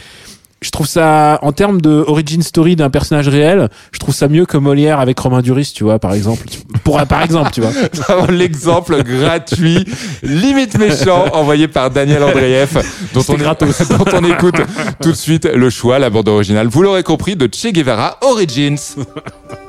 je 0.64 0.70
trouve 0.70 0.86
ça 0.86 1.38
en 1.42 1.52
termes 1.52 1.80
de 1.82 2.04
origin 2.06 2.42
story 2.42 2.74
d'un 2.74 2.88
personnage 2.88 3.28
réel, 3.28 3.68
je 3.92 3.98
trouve 3.98 4.14
ça 4.14 4.28
mieux 4.28 4.46
que 4.46 4.56
Molière 4.56 4.98
avec 4.98 5.18
Romain 5.18 5.42
Duris, 5.42 5.72
tu 5.74 5.84
vois, 5.84 5.98
par 5.98 6.14
exemple. 6.14 6.46
Pour 6.84 7.04
par 7.06 7.22
exemple, 7.22 7.50
tu 7.52 7.60
vois. 7.60 8.26
L'exemple 8.30 9.02
gratuit, 9.02 9.84
limite 10.22 10.78
méchant, 10.78 11.26
envoyé 11.34 11.68
par 11.68 11.90
Daniel 11.90 12.22
Andreev, 12.22 12.82
dont 13.12 13.24
on, 13.28 13.36
dont 13.98 14.04
on 14.14 14.24
écoute 14.24 14.56
tout 15.02 15.10
de 15.10 15.16
suite 15.16 15.44
le 15.44 15.68
choix, 15.68 15.98
la 15.98 16.08
bande 16.08 16.28
originale. 16.28 16.68
Vous 16.68 16.82
l'aurez 16.82 17.02
compris, 17.02 17.36
de 17.36 17.46
Che 17.46 17.70
Guevara 17.70 18.16
Origins. 18.22 18.96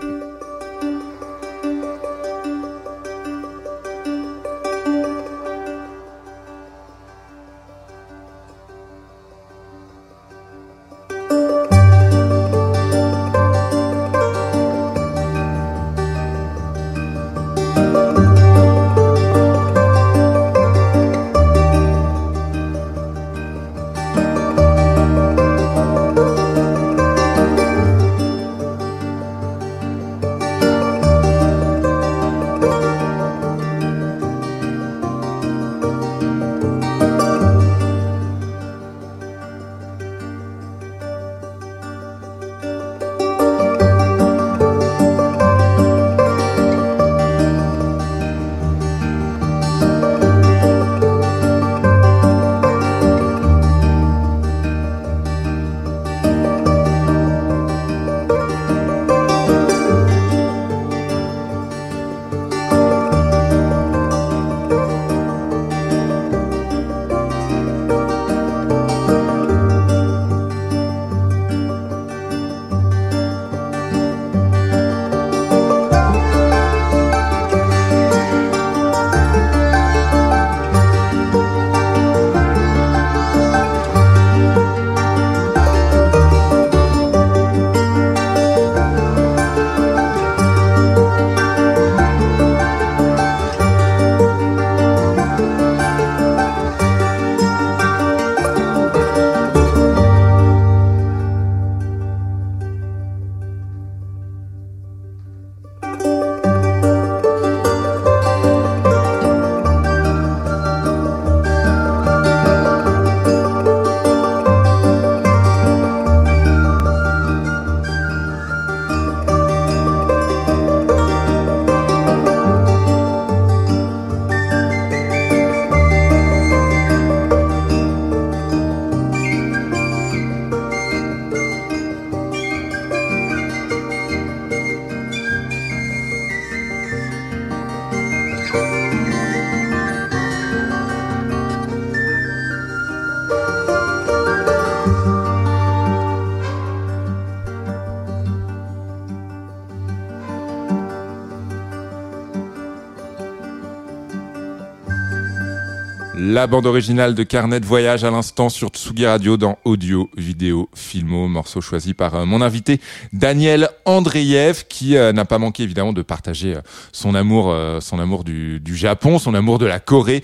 La 156.17 156.48
bande 156.48 156.65
originale 156.65 157.13
de 157.13 157.24
Carnet 157.24 157.60
de 157.60 157.65
voyage 157.65 158.05
à 158.05 158.12
l'instant 158.12 158.48
sur 158.48 158.69
Tsugi 158.69 159.05
Radio 159.05 159.36
dans 159.36 159.57
audio, 159.65 160.10
vidéo, 160.15 160.69
filmo, 160.74 161.27
morceau 161.27 161.60
choisi 161.60 161.93
par 161.93 162.15
euh, 162.15 162.25
mon 162.25 162.41
invité 162.41 162.79
Daniel 163.12 163.67
Andreev 163.84 164.63
qui 164.69 164.95
euh, 164.95 165.12
n'a 165.12 165.25
pas 165.25 165.39
manqué 165.39 165.63
évidemment 165.63 165.91
de 165.91 166.01
partager 166.01 166.55
euh, 166.55 166.62
son 166.93 167.15
amour, 167.15 167.53
son 167.81 168.00
amour 168.00 168.24
du, 168.24 168.62
Japon, 168.65 169.19
son 169.19 169.34
amour 169.34 169.60
de 169.60 169.65
la 169.65 169.81
Corée 169.81 170.24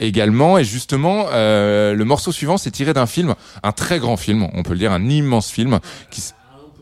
également. 0.00 0.56
Et 0.56 0.64
justement, 0.64 1.26
le 1.30 2.02
morceau 2.04 2.32
suivant 2.32 2.56
c'est 2.56 2.70
tiré 2.70 2.94
d'un 2.94 3.06
film, 3.06 3.34
un 3.62 3.72
très 3.72 3.98
grand 3.98 4.16
film, 4.16 4.48
on 4.54 4.62
peut 4.62 4.72
le 4.72 4.78
dire, 4.78 4.92
un 4.92 5.08
immense 5.08 5.50
film 5.50 5.78
qui 6.10 6.22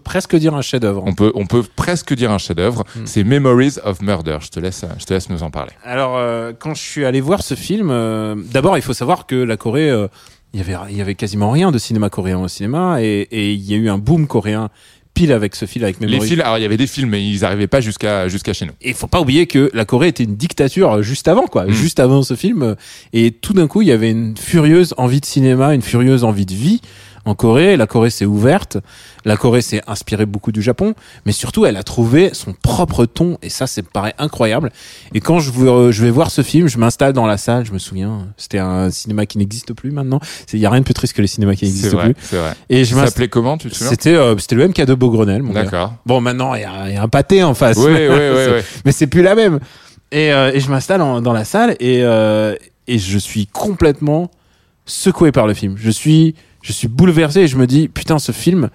presque 0.06 0.36
dire 0.36 0.54
un 0.54 0.62
chef-d'œuvre. 0.62 1.02
On 1.04 1.14
peut, 1.14 1.32
on 1.34 1.46
peut 1.46 1.64
presque 1.74 2.14
dire 2.14 2.30
un 2.30 2.38
chef-d'œuvre. 2.38 2.84
Hmm. 2.94 3.06
C'est 3.06 3.24
Memories 3.24 3.74
of 3.84 4.00
Murder. 4.00 4.38
Je 4.40 4.48
te 4.48 4.60
laisse, 4.60 4.84
je 5.00 5.04
te 5.04 5.12
laisse 5.12 5.28
nous 5.28 5.42
en 5.42 5.50
parler. 5.50 5.72
Alors, 5.84 6.16
euh, 6.16 6.52
quand 6.56 6.74
je 6.74 6.80
suis 6.80 7.04
allé 7.04 7.20
voir 7.20 7.42
ce 7.42 7.54
film, 7.54 7.90
euh, 7.90 8.36
d'abord, 8.52 8.78
il 8.78 8.82
faut 8.82 8.94
savoir 8.94 9.26
que 9.26 9.34
la 9.34 9.56
Corée, 9.56 9.90
euh, 9.90 10.06
il 10.54 10.60
y 10.60 10.62
avait, 10.62 10.76
il 10.90 10.96
y 10.96 11.00
avait 11.00 11.16
quasiment 11.16 11.50
rien 11.50 11.72
de 11.72 11.78
cinéma 11.78 12.08
coréen 12.08 12.38
au 12.38 12.46
cinéma, 12.46 13.02
et, 13.02 13.26
et 13.32 13.52
il 13.52 13.68
y 13.68 13.74
a 13.74 13.76
eu 13.76 13.88
un 13.88 13.98
boom 13.98 14.28
coréen 14.28 14.70
pile 15.12 15.32
avec 15.32 15.56
ce 15.56 15.64
film 15.64 15.84
avec 15.84 16.00
Memories. 16.00 16.20
Les 16.20 16.26
films, 16.26 16.40
alors 16.42 16.58
il 16.58 16.62
y 16.62 16.66
avait 16.66 16.76
des 16.76 16.86
films, 16.86 17.10
mais 17.10 17.26
ils 17.26 17.40
n'arrivaient 17.40 17.66
pas 17.66 17.80
jusqu'à 17.80 18.28
jusqu'à 18.28 18.52
chez 18.52 18.66
nous. 18.66 18.74
Et 18.82 18.90
il 18.90 18.94
faut 18.94 19.08
pas 19.08 19.20
oublier 19.20 19.46
que 19.46 19.70
la 19.74 19.84
Corée 19.84 20.08
était 20.08 20.22
une 20.22 20.36
dictature 20.36 21.02
juste 21.02 21.26
avant, 21.26 21.46
quoi, 21.46 21.64
hmm. 21.64 21.72
juste 21.72 21.98
avant 21.98 22.22
ce 22.22 22.36
film, 22.36 22.76
et 23.12 23.32
tout 23.32 23.54
d'un 23.54 23.66
coup, 23.66 23.82
il 23.82 23.88
y 23.88 23.92
avait 23.92 24.12
une 24.12 24.36
furieuse 24.36 24.94
envie 24.98 25.20
de 25.20 25.26
cinéma, 25.26 25.74
une 25.74 25.82
furieuse 25.82 26.22
envie 26.22 26.46
de 26.46 26.54
vie 26.54 26.80
en 27.26 27.34
Corée. 27.34 27.76
La 27.76 27.86
Corée 27.86 28.10
s'est 28.10 28.24
ouverte. 28.24 28.78
La 29.24 29.36
Corée 29.36 29.60
s'est 29.60 29.82
inspirée 29.86 30.24
beaucoup 30.24 30.52
du 30.52 30.62
Japon, 30.62 30.94
mais 31.26 31.32
surtout 31.32 31.66
elle 31.66 31.76
a 31.76 31.82
trouvé 31.82 32.30
son 32.32 32.54
propre 32.54 33.04
ton 33.04 33.36
et 33.42 33.50
ça, 33.50 33.66
c'est 33.66 33.82
paraît 33.82 34.14
incroyable. 34.18 34.70
Et 35.12 35.20
quand 35.20 35.40
je, 35.40 35.50
je 35.90 36.02
vais 36.02 36.10
voir 36.10 36.30
ce 36.30 36.42
film, 36.42 36.68
je 36.68 36.78
m'installe 36.78 37.12
dans 37.12 37.26
la 37.26 37.36
salle. 37.36 37.66
Je 37.66 37.72
me 37.72 37.78
souviens, 37.78 38.28
c'était 38.36 38.58
un 38.58 38.90
cinéma 38.90 39.26
qui 39.26 39.38
n'existe 39.38 39.74
plus 39.74 39.90
maintenant. 39.90 40.20
Il 40.52 40.60
y 40.60 40.66
a 40.66 40.70
rien 40.70 40.80
de 40.80 40.84
plus 40.84 40.94
triste 40.94 41.14
que 41.14 41.22
les 41.22 41.28
cinémas 41.28 41.54
qui 41.54 41.64
n'existent 41.64 41.98
plus. 41.98 42.14
C'est 42.20 42.36
vrai. 42.36 42.54
Et 42.70 42.84
je 42.84 42.94
s'appelait 42.94 43.28
comment 43.28 43.58
Tu 43.58 43.68
te 43.68 43.74
souviens? 43.74 43.90
C'était 43.90 44.14
euh, 44.14 44.38
c'était 44.38 44.54
le 44.54 44.68
MK 44.68 44.82
de 44.82 44.94
Beaugrenelle. 44.94 45.42
D'accord. 45.52 45.94
Bon, 46.06 46.20
maintenant 46.20 46.54
il 46.54 46.62
y, 46.62 46.64
a, 46.64 47.02
un 47.02 47.08
pâté 47.08 47.42
en 47.42 47.54
face. 47.54 47.76
Oui, 47.76 47.84
oui, 47.92 48.06
oui, 48.08 48.62
mais 48.84 48.92
c'est 48.92 49.08
plus 49.08 49.22
la 49.22 49.34
même. 49.34 49.58
Et, 50.12 50.32
euh, 50.32 50.52
et 50.54 50.60
je 50.60 50.70
m'installe 50.70 51.00
dans 51.00 51.32
la 51.32 51.44
salle 51.44 51.76
et 51.80 52.02
euh, 52.02 52.54
et 52.86 52.98
je 52.98 53.18
suis 53.18 53.46
complètement 53.46 54.30
secoué 54.84 55.32
par 55.32 55.46
le 55.46 55.54
film. 55.54 55.74
Je 55.76 55.90
suis 55.90 56.34
je 56.66 56.72
suis 56.72 56.88
bouleversé 56.88 57.40
et 57.40 57.48
je 57.48 57.56
me 57.56 57.66
dis 57.66 57.88
putain 57.88 58.18
ce 58.18 58.32
film 58.32 58.70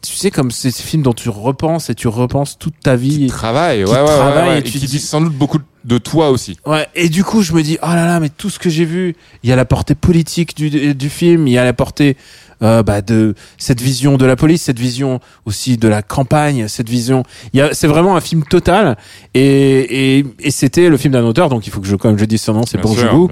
tu 0.00 0.14
sais 0.14 0.30
comme 0.30 0.50
ces 0.50 0.70
films 0.70 1.02
dont 1.02 1.12
tu 1.12 1.28
repenses 1.28 1.90
et 1.90 1.94
tu 1.94 2.08
repenses 2.08 2.56
toute 2.58 2.74
ta 2.80 2.94
vie 2.94 3.18
qui 3.18 3.26
travaille 3.26 3.84
ouais, 3.84 3.90
ouais, 3.90 4.00
ouais, 4.00 4.58
et, 4.60 4.62
qui 4.62 4.78
dis... 4.78 4.98
sans 5.00 5.20
doute 5.20 5.34
beaucoup 5.34 5.58
de 5.84 5.98
toi 5.98 6.30
aussi 6.30 6.56
ouais 6.66 6.86
et 6.94 7.08
du 7.08 7.24
coup 7.24 7.42
je 7.42 7.52
me 7.52 7.62
dis 7.62 7.78
oh 7.82 7.86
là 7.86 8.06
là 8.06 8.20
mais 8.20 8.28
tout 8.28 8.48
ce 8.48 8.60
que 8.60 8.70
j'ai 8.70 8.84
vu 8.84 9.16
il 9.42 9.50
y 9.50 9.52
a 9.52 9.56
la 9.56 9.64
portée 9.64 9.96
politique 9.96 10.56
du, 10.56 10.94
du 10.94 11.10
film 11.10 11.48
il 11.48 11.52
y 11.52 11.58
a 11.58 11.64
la 11.64 11.72
portée 11.72 12.16
euh, 12.62 12.84
bah, 12.84 13.02
de 13.02 13.34
cette 13.58 13.80
vision 13.80 14.16
de 14.16 14.24
la 14.24 14.36
police, 14.36 14.62
cette 14.62 14.78
vision 14.78 15.18
aussi 15.46 15.78
de 15.78 15.88
la 15.88 16.00
campagne, 16.00 16.68
cette 16.68 16.88
vision. 16.88 17.24
Il 17.52 17.58
y 17.58 17.60
a, 17.60 17.74
c'est 17.74 17.88
vraiment 17.88 18.14
un 18.14 18.20
film 18.20 18.44
total. 18.44 18.96
Et, 19.34 20.18
et, 20.18 20.26
et 20.38 20.50
c'était 20.52 20.88
le 20.88 20.96
film 20.96 21.12
d'un 21.12 21.24
auteur, 21.24 21.48
donc 21.48 21.66
il 21.66 21.70
faut 21.70 21.80
que 21.80 21.88
je, 21.88 21.96
comme 21.96 22.16
je 22.16 22.24
dis 22.24 22.38
son 22.38 22.52
nom, 22.52 22.64
c'est 22.64 22.78
Bong 22.78 22.96
Joon-ho. 22.96 23.30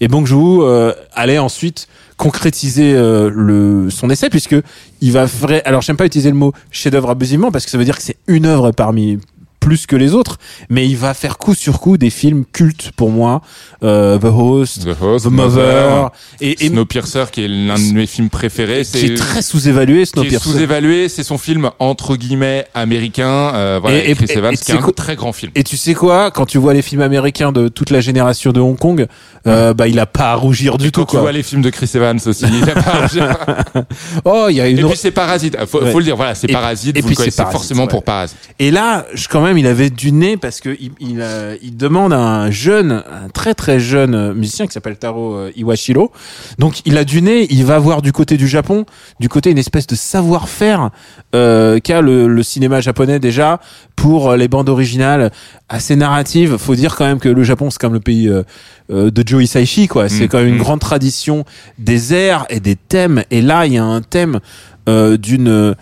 Et 0.00 0.08
Bong 0.08 0.26
Joon-ho 0.26 0.64
euh, 0.64 0.94
allait 1.14 1.38
ensuite 1.38 1.86
concrétiser 2.22 2.94
euh, 2.94 3.90
son 3.90 4.08
essai 4.08 4.30
puisque 4.30 4.54
il 5.00 5.10
va 5.10 5.24
vrai 5.24 5.60
alors 5.64 5.82
j'aime 5.82 5.96
pas 5.96 6.06
utiliser 6.06 6.30
le 6.30 6.36
mot 6.36 6.52
chef-d'œuvre 6.70 7.10
abusivement 7.10 7.50
parce 7.50 7.64
que 7.64 7.70
ça 7.72 7.78
veut 7.78 7.84
dire 7.84 7.96
que 7.96 8.02
c'est 8.04 8.16
une 8.28 8.46
œuvre 8.46 8.70
parmi 8.70 9.18
plus 9.62 9.86
que 9.86 9.94
les 9.94 10.12
autres, 10.12 10.38
mais 10.70 10.88
il 10.88 10.96
va 10.96 11.14
faire 11.14 11.38
coup 11.38 11.54
sur 11.54 11.78
coup 11.78 11.96
des 11.96 12.10
films 12.10 12.44
cultes 12.52 12.90
pour 12.96 13.10
moi, 13.12 13.42
euh, 13.84 14.18
The 14.18 14.24
Host, 14.24 14.84
The 14.84 15.00
Host, 15.00 15.26
The 15.26 15.30
Mother, 15.30 16.10
et, 16.40 16.64
et 16.64 16.68
Snowpiercer 16.68 17.26
qui 17.30 17.44
est 17.44 17.48
l'un 17.48 17.76
de 17.76 17.92
mes 17.94 18.06
films 18.06 18.28
préférés. 18.28 18.82
qui 18.84 19.06
est 19.06 19.16
très 19.16 19.40
sous-évalué, 19.40 20.04
Snowpiercer. 20.04 20.48
sous-évalué, 20.50 21.08
c'est 21.08 21.22
son 21.22 21.38
film 21.38 21.70
entre 21.78 22.16
guillemets 22.16 22.66
américain, 22.74 23.52
euh, 23.54 23.78
voilà, 23.80 24.04
Et- 24.04 24.14
Chris 24.16 24.26
Evans, 24.30 24.52
qui 24.56 24.72
est 24.72 24.74
un 24.74 24.78
c'est 24.78 24.82
quoi- 24.82 24.92
très 24.92 25.14
grand 25.14 25.32
film. 25.32 25.52
Et 25.54 25.62
tu 25.62 25.76
sais 25.76 25.94
quoi, 25.94 26.32
quand 26.32 26.44
tu 26.46 26.58
vois 26.58 26.74
les 26.74 26.82
films 26.82 27.02
américains 27.02 27.52
de 27.52 27.68
toute 27.68 27.90
la 27.90 28.00
génération 28.00 28.50
de 28.50 28.60
Hong 28.60 28.76
Kong, 28.78 29.06
euh, 29.46 29.74
bah 29.74 29.86
il 29.86 29.98
a 30.00 30.06
pas 30.06 30.32
à 30.32 30.34
rougir 30.34 30.76
du 30.76 30.90
Quand 30.90 31.02
tout 31.02 31.06
tu 31.06 31.10
quoi. 31.12 31.20
vois 31.20 31.32
les 31.32 31.42
films 31.44 31.62
de 31.62 31.70
Chris 31.70 31.90
Evans 31.94 32.18
aussi, 32.26 32.44
il 32.52 32.68
a 32.68 32.74
pas- 32.74 33.06
Oh, 34.24 34.46
il 34.50 34.56
y 34.56 34.60
a 34.60 34.68
une 34.68 34.78
et 34.78 34.82
puis 34.84 34.96
c'est 34.96 35.10
Parasite, 35.12 35.56
faut, 35.66 35.82
Ouais. 35.82 35.92
faut 35.92 35.98
le 35.98 36.04
dire, 36.04 36.16
voilà, 36.16 36.34
c'est 36.34 36.48
Parasite, 36.48 36.96
et 36.96 37.00
vous 37.00 37.06
puis 37.06 37.16
c'est 37.16 37.30
forcément 37.36 37.82
ouais. 37.82 37.88
pour 37.88 38.02
Parasite. 38.02 38.36
Et 38.58 38.70
là, 38.70 39.06
je, 39.14 39.28
quand 39.28 39.40
même, 39.42 39.51
il 39.58 39.66
avait 39.66 39.90
du 39.90 40.10
nez 40.12 40.36
parce 40.36 40.60
que 40.60 40.76
il, 40.80 40.92
il, 41.00 41.20
euh, 41.20 41.56
il 41.62 41.76
demande 41.76 42.12
à 42.12 42.18
un 42.18 42.50
jeune, 42.50 42.92
un 43.10 43.28
très 43.28 43.54
très 43.54 43.78
jeune 43.78 44.14
euh, 44.14 44.34
musicien 44.34 44.66
qui 44.66 44.72
s'appelle 44.72 44.96
Taro 44.96 45.34
euh, 45.34 45.52
Iwashiro. 45.56 46.10
Donc, 46.58 46.80
il 46.86 46.96
a 46.96 47.04
du 47.04 47.22
nez, 47.22 47.46
il 47.50 47.64
va 47.64 47.78
voir 47.78 48.02
du 48.02 48.12
côté 48.12 48.36
du 48.36 48.48
Japon, 48.48 48.86
du 49.20 49.28
côté 49.28 49.50
une 49.50 49.58
espèce 49.58 49.86
de 49.86 49.94
savoir-faire 49.94 50.90
euh, 51.34 51.78
qu'a 51.78 52.00
le, 52.00 52.26
le 52.26 52.42
cinéma 52.42 52.80
japonais 52.80 53.18
déjà 53.18 53.60
pour 53.96 54.32
les 54.34 54.48
bandes 54.48 54.68
originales 54.68 55.30
assez 55.68 55.94
narratives. 55.94 56.56
Faut 56.56 56.74
dire 56.74 56.96
quand 56.96 57.04
même 57.04 57.20
que 57.20 57.28
le 57.28 57.42
Japon, 57.44 57.70
c'est 57.70 57.80
comme 57.80 57.92
le 57.92 58.00
pays 58.00 58.28
euh, 58.28 58.42
de 58.88 59.22
Joe 59.26 59.44
Hisaishi, 59.44 59.88
quoi. 59.88 60.08
C'est 60.08 60.24
Mm, 60.24 60.28
quand 60.28 60.38
même 60.38 60.48
une 60.48 60.54
mm. 60.56 60.58
grande 60.58 60.80
tradition 60.80 61.44
des 61.78 62.14
airs 62.14 62.46
et 62.48 62.60
des 62.60 62.76
thèmes. 62.76 63.22
Et 63.30 63.42
là, 63.42 63.66
il 63.66 63.74
y 63.74 63.78
a 63.78 63.84
un 63.84 64.00
thème 64.02 64.40
d'une 64.86 65.76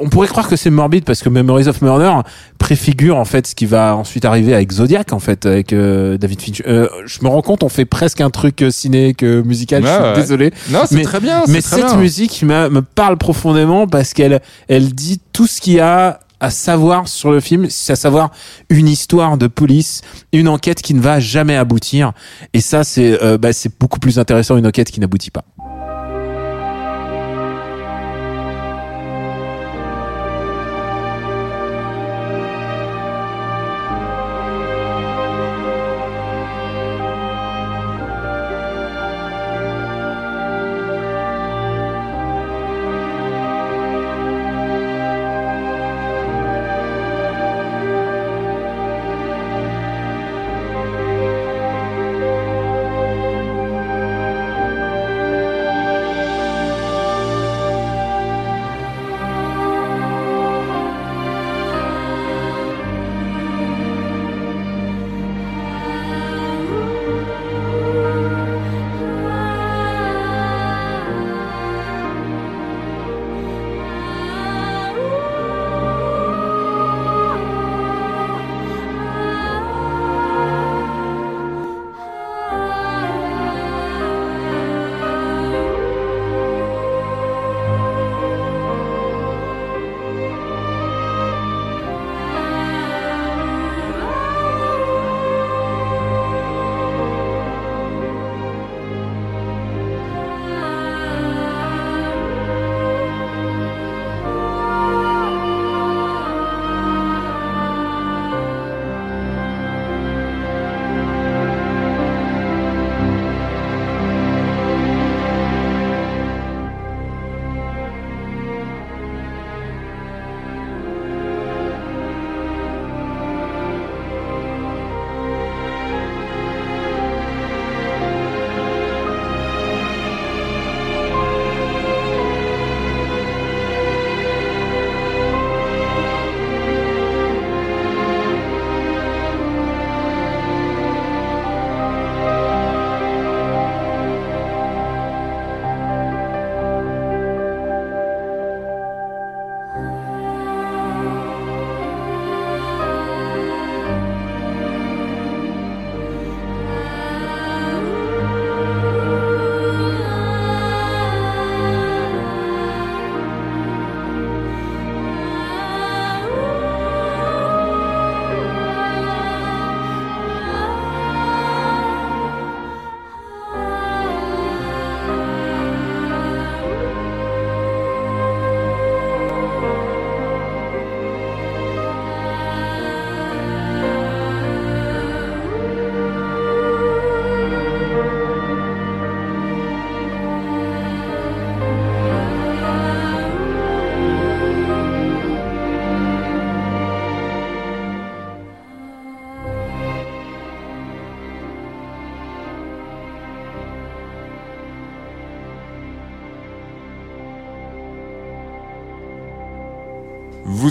on 0.00 0.08
pourrait 0.08 0.28
croire 0.28 0.48
que 0.48 0.56
c'est 0.56 0.70
morbide 0.70 1.04
parce 1.04 1.22
que 1.22 1.28
Memories 1.28 1.68
of 1.68 1.82
Murder 1.82 2.12
préfigure 2.58 3.16
en 3.16 3.24
fait 3.24 3.46
ce 3.46 3.54
qui 3.54 3.66
va 3.66 3.96
ensuite 3.96 4.24
arriver 4.24 4.54
avec 4.54 4.72
Zodiac 4.72 5.12
en 5.12 5.18
fait 5.18 5.46
avec 5.46 5.72
euh, 5.72 6.16
David 6.16 6.40
Fincher. 6.40 6.64
Euh, 6.66 6.88
je 7.06 7.18
me 7.22 7.28
rends 7.28 7.42
compte 7.42 7.62
on 7.62 7.68
fait 7.68 7.84
presque 7.84 8.20
un 8.20 8.30
truc 8.30 8.62
euh, 8.62 8.70
ciné 8.70 9.14
que 9.14 9.42
musical. 9.42 9.82
je 9.82 9.88
suis 9.88 9.98
ouais. 10.02 10.14
désolé. 10.14 10.52
Non, 10.70 10.80
c'est 10.86 10.96
Mais- 10.96 11.02
très 11.02 11.20
bien, 11.20 11.42
Mais 11.48 11.60
très 11.62 11.76
cette 11.76 11.86
bien. 11.86 11.96
musique 11.96 12.42
me, 12.42 12.68
me 12.68 12.82
parle 12.82 13.16
profondément 13.18 13.86
parce 13.86 14.12
qu'elle 14.14 14.40
elle 14.68 14.94
dit 14.94 15.20
tout 15.32 15.46
ce 15.46 15.60
qu'il 15.60 15.74
y 15.74 15.80
a 15.80 16.20
à 16.40 16.50
savoir 16.50 17.08
sur 17.08 17.30
le 17.30 17.40
film, 17.40 17.68
c'est 17.70 17.94
à 17.94 17.96
savoir 17.96 18.30
une 18.68 18.86
histoire 18.88 19.38
de 19.38 19.46
police, 19.46 20.02
une 20.32 20.48
enquête 20.48 20.82
qui 20.82 20.92
ne 20.92 21.00
va 21.00 21.18
jamais 21.18 21.56
aboutir. 21.56 22.12
Et 22.52 22.60
ça, 22.60 22.84
c'est 22.84 23.22
euh, 23.22 23.38
bah, 23.38 23.54
c'est 23.54 23.72
beaucoup 23.78 23.98
plus 23.98 24.18
intéressant 24.18 24.56
une 24.58 24.66
enquête 24.66 24.90
qui 24.90 25.00
n'aboutit 25.00 25.30
pas. 25.30 25.44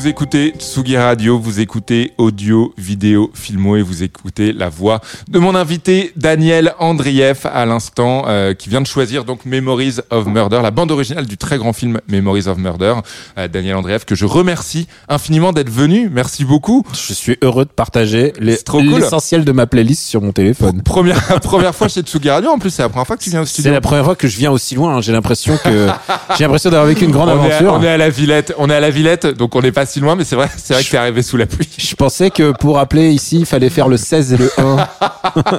Vous 0.03 0.09
écoutez 0.09 0.53
Tsugi 0.59 0.97
Radio, 0.97 1.39
vous 1.39 1.61
écoutez 1.61 2.11
audio, 2.17 2.73
vidéo, 2.77 3.31
filmo 3.33 3.77
et 3.77 3.81
vous 3.81 4.03
écoutez 4.03 4.51
la 4.51 4.67
voix 4.67 4.99
de 5.29 5.39
mon 5.39 5.55
invité 5.55 6.11
Daniel 6.17 6.73
Andrieff 6.79 7.45
à 7.45 7.65
l'instant, 7.65 8.25
euh, 8.27 8.53
qui 8.53 8.67
vient 8.67 8.81
de 8.81 8.85
choisir 8.85 9.23
donc 9.23 9.45
Memories 9.45 9.99
of 10.09 10.25
Murder, 10.27 10.59
la 10.61 10.71
bande 10.71 10.91
originale 10.91 11.25
du 11.25 11.37
très 11.37 11.57
grand 11.57 11.71
film 11.71 12.01
Memories 12.09 12.49
of 12.49 12.57
Murder. 12.57 12.95
Euh, 13.37 13.47
Daniel 13.47 13.77
Andrieff, 13.77 14.03
que 14.03 14.13
je 14.13 14.25
remercie 14.25 14.87
infiniment 15.07 15.53
d'être 15.53 15.69
venu. 15.69 16.09
Merci 16.11 16.43
beaucoup. 16.43 16.83
Je 17.07 17.13
suis 17.13 17.37
heureux 17.41 17.63
de 17.63 17.69
partager 17.69 18.33
les- 18.41 18.57
C'est 18.57 18.63
trop 18.63 18.79
cool. 18.79 18.99
l'essentiel 18.99 19.45
de 19.45 19.53
ma 19.53 19.67
playlist 19.67 20.03
sur 20.03 20.21
mon 20.21 20.33
téléphone. 20.33 20.81
Première, 20.83 21.39
première 21.41 21.73
fois 21.73 21.87
chez 21.87 22.01
Tsugi 22.01 22.29
Radio. 22.29 22.49
En 22.49 22.59
plus, 22.59 22.71
c'est 22.71 22.81
la 22.81 22.89
première 22.89 23.07
fois 23.07 23.15
que 23.15 23.23
tu 23.23 23.29
viens 23.29 23.43
au 23.43 23.45
C'est 23.45 23.53
studio. 23.53 23.71
la 23.71 23.79
première 23.79 24.03
fois 24.03 24.17
que 24.17 24.27
je 24.27 24.35
viens 24.37 24.51
aussi 24.51 24.75
loin. 24.75 24.97
hein. 24.97 25.01
J'ai 25.01 25.13
l'impression 25.13 25.57
que 25.63 25.87
j'ai 26.37 26.43
l'impression 26.43 26.71
d'avoir 26.71 26.89
vécu 26.89 27.05
une 27.05 27.11
grande 27.11 27.29
on, 27.29 27.41
est 27.45 27.51
à, 27.53 27.55
aventure. 27.55 27.73
on 27.79 27.81
est 27.83 27.87
à 27.87 27.97
la 27.97 28.09
Villette, 28.09 28.53
on 28.57 28.69
est 28.69 28.75
à 28.75 28.81
la 28.81 28.89
Villette, 28.89 29.27
donc 29.27 29.55
on 29.55 29.61
n'est 29.61 29.71
pas 29.71 29.85
si 29.93 29.99
loin, 29.99 30.15
mais 30.15 30.23
c'est 30.23 30.35
vrai, 30.35 30.49
c'est 30.57 30.73
vrai 30.73 30.83
que 30.83 30.89
t'es 30.89 30.97
arrivé 30.97 31.21
sous 31.21 31.37
la 31.37 31.45
pluie. 31.45 31.69
Je 31.77 31.95
pensais 31.95 32.31
que 32.31 32.51
pour 32.51 32.79
appeler 32.79 33.11
ici, 33.11 33.37
il 33.39 33.45
fallait 33.45 33.69
faire 33.69 33.87
le 33.87 33.97
16 33.97 34.33
et 34.33 34.37
le 34.37 34.51
1. 34.57 34.87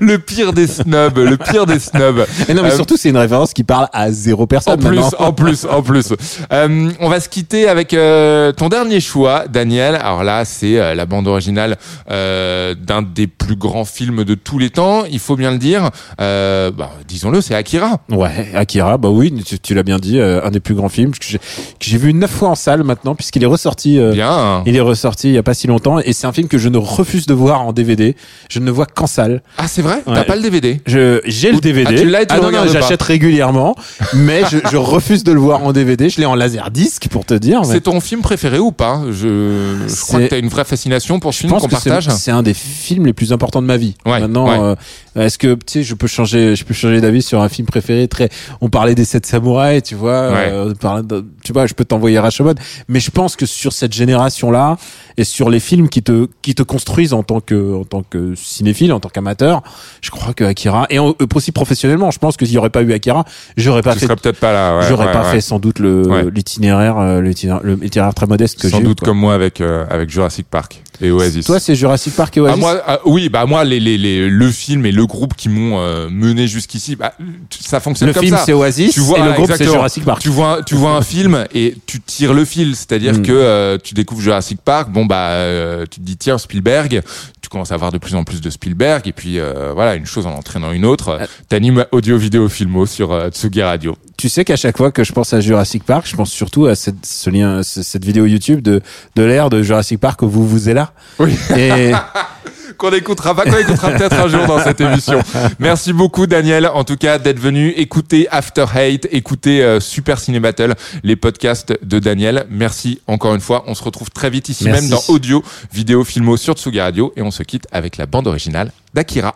Le 0.00 0.16
pire 0.18 0.52
des 0.52 0.66
snobs, 0.66 1.18
le 1.18 1.36
pire 1.36 1.66
des 1.66 1.78
snobs. 1.78 2.24
Et 2.48 2.54
non, 2.54 2.62
mais 2.62 2.70
Euh, 2.70 2.76
surtout, 2.76 2.96
c'est 2.96 3.08
une 3.08 3.16
référence 3.16 3.52
qui 3.52 3.64
parle 3.64 3.88
à 3.92 4.10
zéro 4.12 4.44
En 4.44 4.46
personne 4.46 4.78
plus, 4.78 4.98
maintenant. 5.00 5.18
en 5.18 5.32
plus, 5.32 5.66
en 5.66 5.82
plus. 5.82 6.12
Euh, 6.52 6.90
on 7.00 7.08
va 7.08 7.20
se 7.20 7.28
quitter 7.28 7.68
avec 7.68 7.92
euh, 7.92 8.52
ton 8.52 8.68
dernier 8.68 9.00
choix, 9.00 9.44
Daniel. 9.48 9.96
Alors 9.96 10.24
là, 10.24 10.44
c'est 10.44 10.94
la 10.94 11.06
bande 11.06 11.26
originale 11.26 11.76
d'un 12.08 13.02
des 13.02 13.26
plus 13.26 13.56
grands 13.56 13.84
films 13.84 14.24
de 14.24 14.34
tous 14.34 14.58
les 14.58 14.70
temps. 14.70 15.04
Il 15.10 15.18
faut 15.18 15.36
bien 15.36 15.50
le 15.50 15.58
dire. 15.58 15.90
Bah, 16.18 16.90
disons-le, 17.06 17.40
c'est 17.40 17.54
Akira. 17.54 18.00
Ouais, 18.10 18.48
Akira, 18.54 18.98
bah 18.98 19.08
oui, 19.10 19.32
tu, 19.44 19.58
tu 19.58 19.74
l'as 19.74 19.82
bien 19.82 19.98
dit, 19.98 20.20
un 20.20 20.50
des 20.50 20.60
plus 20.60 20.74
grands 20.74 20.88
films 20.88 21.12
que 21.12 21.24
j'ai, 21.26 21.38
que 21.38 21.44
j'ai 21.80 21.98
vu 21.98 22.14
neuf 22.14 22.30
fois 22.30 22.48
en 22.50 22.54
salle 22.54 22.84
maintenant, 22.84 23.14
puisqu'il 23.38 23.44
est 23.44 23.46
ressorti. 23.46 23.98
euh, 23.98 24.12
Bien. 24.12 24.62
Il 24.66 24.76
est 24.76 24.80
ressorti 24.80 25.28
il 25.28 25.34
y 25.34 25.38
a 25.38 25.42
pas 25.42 25.54
si 25.54 25.66
longtemps 25.66 25.98
et 25.98 26.12
c'est 26.12 26.26
un 26.26 26.32
film 26.32 26.48
que 26.48 26.58
je 26.58 26.68
ne 26.68 26.78
refuse 26.78 27.26
de 27.26 27.34
voir 27.34 27.62
en 27.62 27.72
DVD. 27.72 28.16
Je 28.50 28.58
ne 28.58 28.64
le 28.66 28.70
vois 28.70 28.86
qu'en 28.86 29.06
salle. 29.06 29.42
Ah, 29.56 29.68
c'est 29.68 29.82
vrai? 29.82 30.02
T'as 30.04 30.12
Ouais. 30.12 30.24
pas 30.24 30.36
le 30.36 30.42
DVD. 30.42 30.80
Je 30.86 31.20
j'ai 31.24 31.52
le 31.52 31.58
DVD. 31.60 31.94
Ah, 31.96 32.00
tu 32.00 32.08
l'as 32.08 32.22
et 32.22 32.26
tu 32.26 32.34
le 32.36 32.42
non, 32.42 32.50
non, 32.50 32.66
j'achète 32.72 33.02
régulièrement, 33.02 33.74
mais 34.14 34.42
je, 34.50 34.58
je 34.70 34.76
refuse 34.76 35.24
de 35.24 35.32
le 35.32 35.40
voir 35.40 35.64
en 35.64 35.72
DVD. 35.72 36.08
Je 36.08 36.18
l'ai 36.20 36.26
en 36.26 36.34
laserdisc 36.34 37.08
pour 37.08 37.24
te 37.24 37.34
dire. 37.34 37.60
mais 37.62 37.66
C'est 37.74 37.82
ton 37.82 38.00
film 38.00 38.20
préféré 38.22 38.58
ou 38.58 38.72
pas? 38.72 39.02
Je, 39.10 39.76
je 39.86 40.00
crois 40.02 40.20
que 40.20 40.26
t'as 40.26 40.38
une 40.38 40.48
vraie 40.48 40.64
fascination 40.64 41.20
pour 41.20 41.32
ce 41.34 41.40
film 41.40 41.52
qu'on 41.52 41.68
partage. 41.68 42.08
c'est 42.08 42.30
un 42.30 42.42
des 42.42 42.54
films 42.54 43.06
les 43.06 43.12
plus 43.12 43.32
importants 43.32 43.62
de 43.62 43.66
ma 43.66 43.76
vie. 43.76 43.94
Ouais, 44.06 44.20
Maintenant, 44.20 44.48
ouais. 44.48 44.58
euh, 44.60 44.74
est-ce 45.20 45.38
que 45.38 45.54
tu 45.54 45.60
sais, 45.66 45.82
je 45.82 45.94
peux 45.94 46.06
changer, 46.06 46.54
je 46.56 46.64
peux 46.64 46.74
changer 46.74 47.00
d'avis 47.00 47.22
sur 47.22 47.40
un 47.42 47.48
film 47.48 47.66
préféré. 47.66 48.08
Très, 48.08 48.28
on 48.60 48.68
parlait 48.68 48.94
des 48.94 49.04
sept 49.04 49.26
samouraïs, 49.26 49.82
tu 49.82 49.94
vois. 49.94 50.30
Ouais. 50.30 50.48
euh, 50.50 50.70
on 50.70 50.74
parlait 50.74 51.02
de- 51.02 51.24
tu 51.44 51.52
vois, 51.52 51.66
je 51.66 51.74
peux 51.74 51.84
t'envoyer 51.84 52.18
Rashomon, 52.18 52.54
mais 52.88 53.00
je 53.00 53.10
pense 53.10 53.36
que 53.36 53.46
sur 53.46 53.72
cette 53.72 53.92
génération-là 53.92 54.76
et 55.16 55.24
sur 55.24 55.50
les 55.50 55.60
films 55.60 55.88
qui 55.88 56.02
te 56.02 56.28
qui 56.42 56.54
te 56.54 56.62
construisent 56.62 57.12
en 57.12 57.22
tant 57.22 57.40
que 57.40 57.74
en 57.80 57.84
tant 57.84 58.02
que 58.02 58.34
cinéphile, 58.36 58.92
en 58.92 59.00
tant 59.00 59.08
qu'amateur, 59.08 59.62
je 60.00 60.10
crois 60.10 60.32
que 60.34 60.44
Akira 60.44 60.86
et 60.90 60.98
en- 60.98 61.14
aussi 61.34 61.52
professionnellement, 61.52 62.10
je 62.10 62.18
pense 62.18 62.36
que 62.36 62.44
s'il 62.46 62.54
y 62.54 62.58
aurait 62.58 62.70
pas 62.70 62.82
eu 62.82 62.92
Akira, 62.92 63.24
j'aurais 63.56 63.82
pas 63.82 63.94
Tu 63.94 64.00
fait 64.00 64.06
peut-être 64.16 64.38
pas 64.40 64.52
là. 64.52 64.78
ouais, 64.78 64.86
J'aurais 64.88 65.06
ouais, 65.06 65.12
pas 65.12 65.24
fait 65.24 65.40
sans 65.40 65.58
doute 65.58 65.78
le 65.78 66.30
l'itinéraire 66.34 66.98
euh, 66.98 67.20
l'itinéraire 67.20 68.14
très 68.14 68.26
modeste 68.26 68.56
que 68.60 68.68
j'ai 68.68 68.76
Sans 68.76 68.80
doute 68.80 69.00
comme 69.00 69.18
moi 69.18 69.34
avec 69.34 69.60
euh, 69.60 69.84
avec 69.90 70.10
Jurassic 70.10 70.46
Park 70.48 70.82
et 71.00 71.10
Oasis. 71.10 71.46
toi 71.46 71.60
c'est 71.60 71.74
Jurassic 71.74 72.14
Park 72.14 72.36
et 72.36 72.40
Oasis 72.40 72.54
Ah, 72.56 72.60
moi, 72.60 72.82
ah, 72.86 72.98
oui, 73.04 73.28
bah 73.28 73.46
moi, 73.46 73.64
les, 73.64 73.78
les, 73.80 73.96
les, 73.98 74.28
le 74.28 74.50
film 74.50 74.84
et 74.86 74.92
le 74.92 75.06
groupe 75.06 75.34
qui 75.34 75.48
m'ont 75.48 75.78
euh, 75.78 76.08
mené 76.10 76.46
jusqu'ici, 76.48 76.96
bah, 76.96 77.14
ça 77.50 77.80
fonctionne 77.80 78.08
le 78.08 78.14
comme 78.14 78.24
film 78.24 78.36
ça. 78.36 78.44
c'est 78.44 78.52
Oasis 78.52 78.92
Tu 78.92 79.00
vois, 79.00 79.18
et 79.18 79.22
le 79.22 79.32
groupe 79.32 79.50
c'est. 79.56 79.64
Jurassic 79.64 80.04
Park 80.04 80.20
Tu 80.20 80.28
vois, 80.28 80.62
tu 80.64 80.74
vois 80.74 80.90
un 80.92 81.02
film 81.02 81.44
et 81.54 81.74
tu 81.86 82.00
tires 82.00 82.34
le 82.34 82.44
fil, 82.44 82.74
c'est-à-dire 82.74 83.14
Mm. 83.14 83.22
que 83.22 83.32
euh, 83.32 83.78
tu 83.82 83.94
découvres 83.94 84.20
Jurassic 84.20 84.60
Park, 84.60 84.90
bon 84.90 85.06
bah, 85.06 85.30
euh, 85.30 85.84
tu 85.90 86.00
te 86.00 86.04
dis 86.04 86.16
tiens 86.16 86.38
Spielberg, 86.38 87.02
tu 87.40 87.48
commences 87.48 87.72
à 87.72 87.76
voir 87.76 87.92
de 87.92 87.98
plus 87.98 88.14
en 88.14 88.24
plus 88.24 88.40
de 88.40 88.50
Spielberg 88.50 89.06
et 89.06 89.12
puis 89.12 89.38
euh, 89.38 89.72
voilà, 89.74 89.94
une 89.94 90.06
chose 90.06 90.26
en 90.26 90.32
entraînant 90.32 90.72
une 90.72 90.84
autre. 90.84 91.18
T'animes 91.48 91.84
audio, 91.92 92.18
vidéo, 92.18 92.48
filmo 92.48 92.84
sur 92.86 93.28
Tsugi 93.30 93.62
Radio. 93.62 93.96
Tu 94.18 94.28
sais 94.28 94.44
qu'à 94.44 94.56
chaque 94.56 94.76
fois 94.76 94.92
que 94.92 95.04
je 95.04 95.12
pense 95.12 95.32
à 95.32 95.40
Jurassic 95.40 95.84
Park 95.84 96.06
je 96.06 96.14
pense 96.16 96.30
surtout 96.30 96.66
à 96.66 96.74
cette, 96.74 97.06
ce 97.06 97.30
lien 97.30 97.62
ce- 97.62 97.82
cette 97.82 98.04
vidéo 98.04 98.26
YouTube 98.26 98.60
de 98.60 98.82
de 99.16 99.22
l'ère 99.22 99.48
de 99.48 99.62
Jurassic 99.62 99.98
Park 100.00 100.20
où 100.22 100.28
vous 100.28 100.46
vous 100.46 100.68
êtes 100.68 100.74
là 100.74 100.92
Oui. 101.18 101.34
et 101.56 101.92
qu'on 102.76 102.90
écoutera 102.92 103.34
pas, 103.34 103.44
qu'on 103.44 103.56
écoutera 103.58 103.90
peut-être 103.92 104.14
un 104.20 104.28
jour 104.28 104.46
dans 104.46 104.62
cette 104.62 104.80
émission. 104.80 105.20
Merci 105.58 105.92
beaucoup 105.92 106.26
Daniel, 106.26 106.66
en 106.72 106.84
tout 106.84 106.96
cas 106.96 107.18
d'être 107.18 107.40
venu 107.40 107.70
écouter 107.70 108.28
After 108.30 108.66
Hate, 108.72 109.06
écouter 109.10 109.62
euh, 109.64 109.80
Super 109.80 110.20
Ciné 110.20 110.38
Battle, 110.38 110.74
les 111.02 111.16
podcasts 111.16 111.74
de 111.82 111.98
Daniel. 111.98 112.46
Merci 112.50 113.00
encore 113.08 113.34
une 113.34 113.40
fois. 113.40 113.64
On 113.66 113.74
se 113.74 113.82
retrouve 113.82 114.10
très 114.10 114.30
vite 114.30 114.48
ici 114.48 114.64
Merci. 114.64 114.82
même 114.82 114.90
dans 114.90 115.02
audio, 115.08 115.42
vidéo, 115.72 116.04
filmo 116.04 116.36
sur 116.36 116.54
Tsugi 116.54 116.80
Radio 116.80 117.12
et 117.16 117.22
on 117.22 117.30
se 117.32 117.42
quitte 117.42 117.66
avec 117.72 117.96
la 117.96 118.06
bande 118.06 118.26
originale 118.28 118.70
d'Akira. 118.94 119.34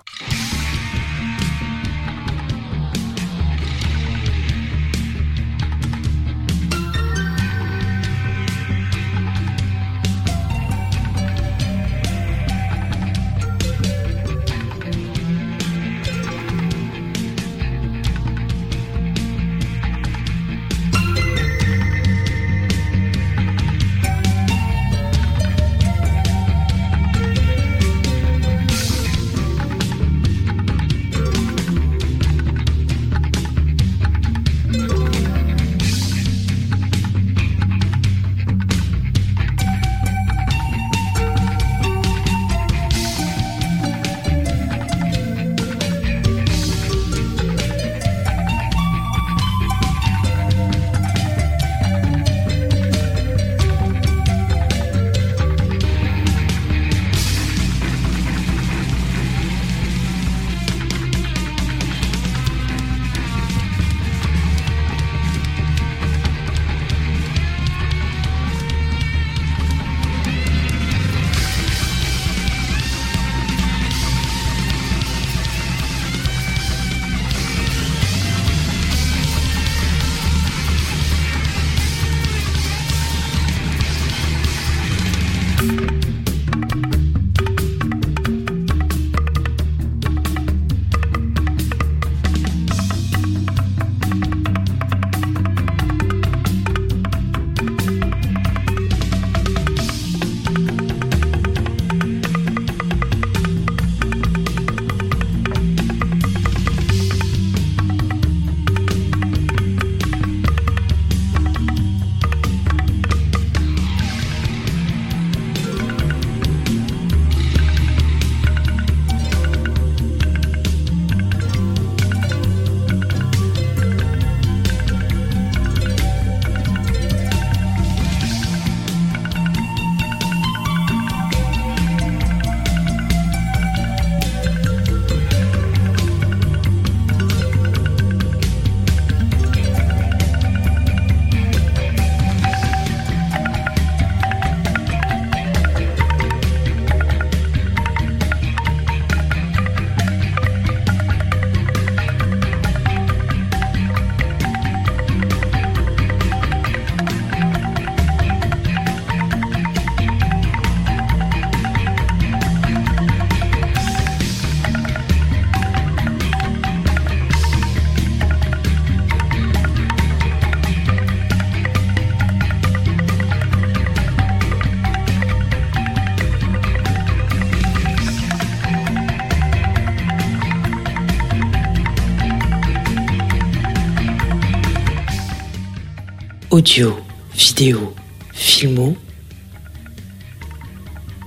Audio, 186.62 186.96
vidéo, 187.34 187.92
filmo 188.32 188.96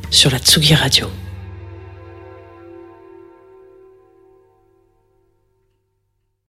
sur 0.09 0.31
la 0.31 0.39
Tsugi 0.39 0.73
Radio. 0.75 1.24